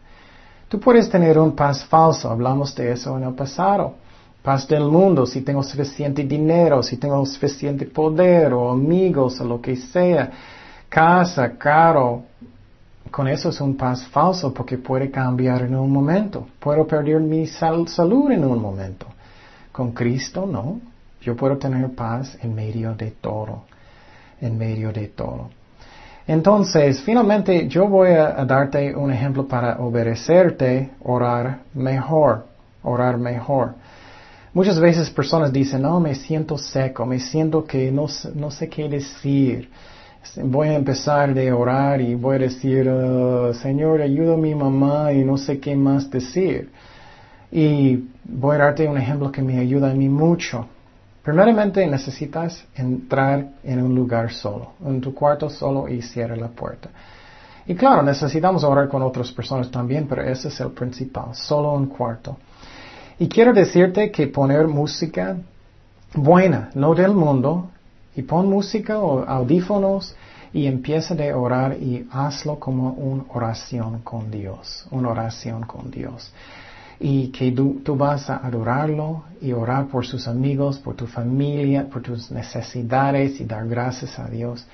Tú 0.69 0.79
puedes 0.79 1.09
tener 1.09 1.39
un 1.39 1.55
paz 1.55 1.85
falso, 1.85 2.31
hablamos 2.31 2.75
de 2.75 2.93
eso 2.93 3.17
en 3.17 3.25
el 3.25 3.35
pasado. 3.35 3.95
Paz 4.43 4.69
del 4.69 4.85
mundo, 4.85 5.27
si 5.27 5.41
tengo 5.41 5.63
suficiente 5.65 6.23
dinero, 6.23 6.81
si 6.83 6.97
tengo 6.97 7.25
suficiente 7.27 7.87
poder 7.87 8.53
o 8.53 8.71
amigos 8.71 9.41
o 9.41 9.45
lo 9.45 9.61
que 9.61 9.75
sea, 9.75 10.31
casa, 10.89 11.57
caro. 11.59 12.23
Con 13.11 13.27
eso 13.27 13.49
es 13.49 13.61
un 13.61 13.77
paz 13.77 14.07
falso 14.07 14.55
porque 14.55 14.79
puede 14.79 15.11
cambiar 15.11 15.63
en 15.63 15.75
un 15.75 15.91
momento. 15.91 16.47
Puedo 16.61 16.87
perder 16.87 17.21
mi 17.21 17.47
salud 17.49 18.31
en 18.31 18.45
un 18.45 18.61
momento. 18.61 19.07
Con 19.73 19.91
Cristo 19.91 20.47
no. 20.47 20.81
Yo 21.21 21.35
puedo 21.35 21.57
tener 21.57 21.91
paz 21.91 22.39
en 22.41 22.55
medio 22.55 22.95
de 22.95 23.11
todo 23.11 23.63
en 24.41 24.59
medio 24.59 24.93
de 24.93 25.09
todo. 25.09 25.51
Entonces, 26.27 27.01
finalmente 27.03 27.69
yo 27.69 27.89
voy 27.89 28.11
a, 28.11 28.45
darte 28.45 28.95
un 28.97 29.13
ejemplo 29.13 29.47
para 29.47 29.79
obedecerte, 29.79 30.91
orar 31.03 31.61
mejor, 31.75 32.47
orar 32.83 33.17
mejor. 33.17 33.75
Muchas 34.53 34.81
veces 34.81 35.11
personas 35.11 35.53
dicen, 35.53 35.83
no, 35.83 36.01
me 36.01 36.15
siento 36.15 36.59
seco, 36.59 37.07
me 37.07 37.21
siento 37.21 37.65
que 37.65 37.93
no, 37.93 38.07
no 38.35 38.51
sé 38.51 38.69
qué 38.69 38.89
decir. 38.89 39.71
Voy 40.43 40.69
a 40.69 40.75
empezar 40.75 41.33
de 41.33 41.53
orar 41.53 42.01
y 42.01 42.17
voy 42.17 42.37
a 42.37 42.39
decir, 42.41 42.89
oh, 42.89 43.55
Señor, 43.55 44.03
ayuda 44.03 44.35
a 44.35 44.39
mi 44.39 44.55
mamá 44.55 45.13
y 45.13 45.25
no 45.25 45.37
sé 45.37 45.61
qué 45.61 45.77
más 45.77 46.11
decir. 46.11 46.71
Y 47.53 48.09
voy 48.25 48.57
a 48.57 48.59
darte 48.59 48.89
un 48.89 48.99
ejemplo 48.99 49.31
que 49.31 49.43
me 49.43 49.59
ayuda 49.59 49.91
a 49.91 49.95
mí 49.95 50.09
mucho. 50.09 50.67
Primeramente 51.27 51.85
necesitas 51.89 52.65
entrar 52.77 53.49
en 53.65 53.83
un 53.83 53.97
lugar 53.97 54.33
solo, 54.33 54.75
en 54.87 55.01
tu 55.01 55.13
cuarto 55.13 55.51
solo 55.51 55.89
y 55.89 56.01
cierra 56.01 56.37
la 56.37 56.47
puerta. 56.47 56.89
Y 57.67 57.75
claro, 57.75 58.05
necesitamos 58.05 58.63
orar 58.63 58.87
con 58.87 59.03
otras 59.03 59.33
personas 59.33 59.69
también, 59.69 60.07
pero 60.07 60.23
ese 60.23 60.47
es 60.47 60.61
el 60.61 60.71
principal, 60.71 61.35
solo 61.35 61.73
un 61.73 61.87
cuarto. 61.87 62.37
Y 63.19 63.27
quiero 63.27 63.53
decirte 63.53 64.13
que 64.13 64.29
poner 64.29 64.69
música 64.69 65.37
buena, 66.15 66.71
no 66.75 66.95
del 66.95 67.13
mundo, 67.13 67.71
y 68.15 68.23
pon 68.23 68.49
música 68.49 69.01
o 69.01 69.25
audífonos 69.25 70.15
y 70.53 70.67
empieza 70.67 71.17
de 71.17 71.35
orar 71.35 71.73
y 71.73 72.07
hazlo 72.13 72.61
como 72.61 72.91
una 72.93 73.25
oración 73.35 73.99
con 74.03 74.31
Dios, 74.31 74.87
una 74.93 75.09
oración 75.09 75.65
con 75.65 75.91
Dios 75.91 76.33
y 76.99 77.29
que 77.29 77.53
tú, 77.53 77.97
vas 77.97 78.31
a 78.31 78.37
adorarlo 78.37 79.25
y 79.41 79.53
orar 79.53 79.87
por 79.89 80.07
sus 80.07 80.27
amigos, 80.27 80.79
por 80.79 80.95
tu 80.95 81.07
familia, 81.07 81.89
por 81.89 82.03
tus 82.03 82.31
necesidades 82.31 83.41
y 83.41 83.45
dar 83.45 83.67
gracias 83.69 84.19
a 84.19 84.29
Dios. 84.29 84.67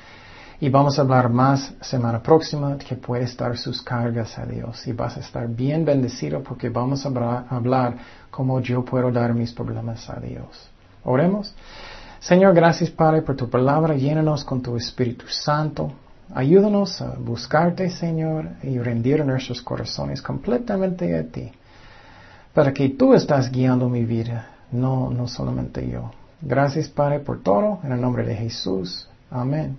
Y 0.61 0.69
vamos 0.69 0.97
a 0.99 1.03
hablar 1.03 1.29
más 1.29 1.75
semana 1.81 2.23
próxima 2.23 2.79
que 2.79 2.95
puedes 2.95 3.37
dar 3.37 3.57
sus 3.59 3.83
cargas 3.83 4.39
a 4.39 4.47
Dios 4.47 4.87
y 4.87 4.93
vas 4.93 5.17
a 5.17 5.21
estar 5.21 5.49
bien 5.49 5.85
bendecido 5.85 6.41
porque 6.43 6.69
vamos 6.69 7.05
a 7.05 7.09
hablar 7.49 7.97
cómo 8.31 8.61
yo 8.61 8.85
puedo 8.85 9.11
dar 9.11 9.35
mis 9.35 9.53
problemas 9.53 10.09
a 10.09 10.21
Dios. 10.21 10.71
Oremos. 11.03 11.53
Señor, 12.21 12.55
gracias 12.55 12.91
Padre 12.91 13.23
por 13.23 13.35
tu 13.35 13.51
palabra. 13.51 13.97
Llénanos 13.97 14.45
con 14.45 14.63
tu 14.63 14.77
Espíritu 14.77 15.27
Santo. 15.27 15.93
Ayúdanos 16.33 17.03
a 17.03 17.17
buscarte, 17.17 17.91
Señor, 17.91 18.51
y 18.63 18.79
rendir 18.79 19.27
nuestros 19.27 19.61
corazones 19.61 20.23
completamente 20.23 21.19
a 21.19 21.25
ti 21.25 21.51
para 22.55 22.73
que 22.73 22.91
tú 22.91 23.15
estás 23.15 23.51
guiando 23.51 23.89
mi 23.89 24.05
vida, 24.05 24.49
no, 24.71 25.11
no 25.11 25.29
solamente 25.29 25.89
yo. 25.89 26.11
Gracias 26.41 26.89
Padre 26.89 27.21
por 27.21 27.43
todo, 27.43 27.81
en 27.85 27.93
el 27.93 28.01
nombre 28.01 28.25
de 28.25 28.35
Jesús. 28.35 29.09
Amén. 29.31 29.79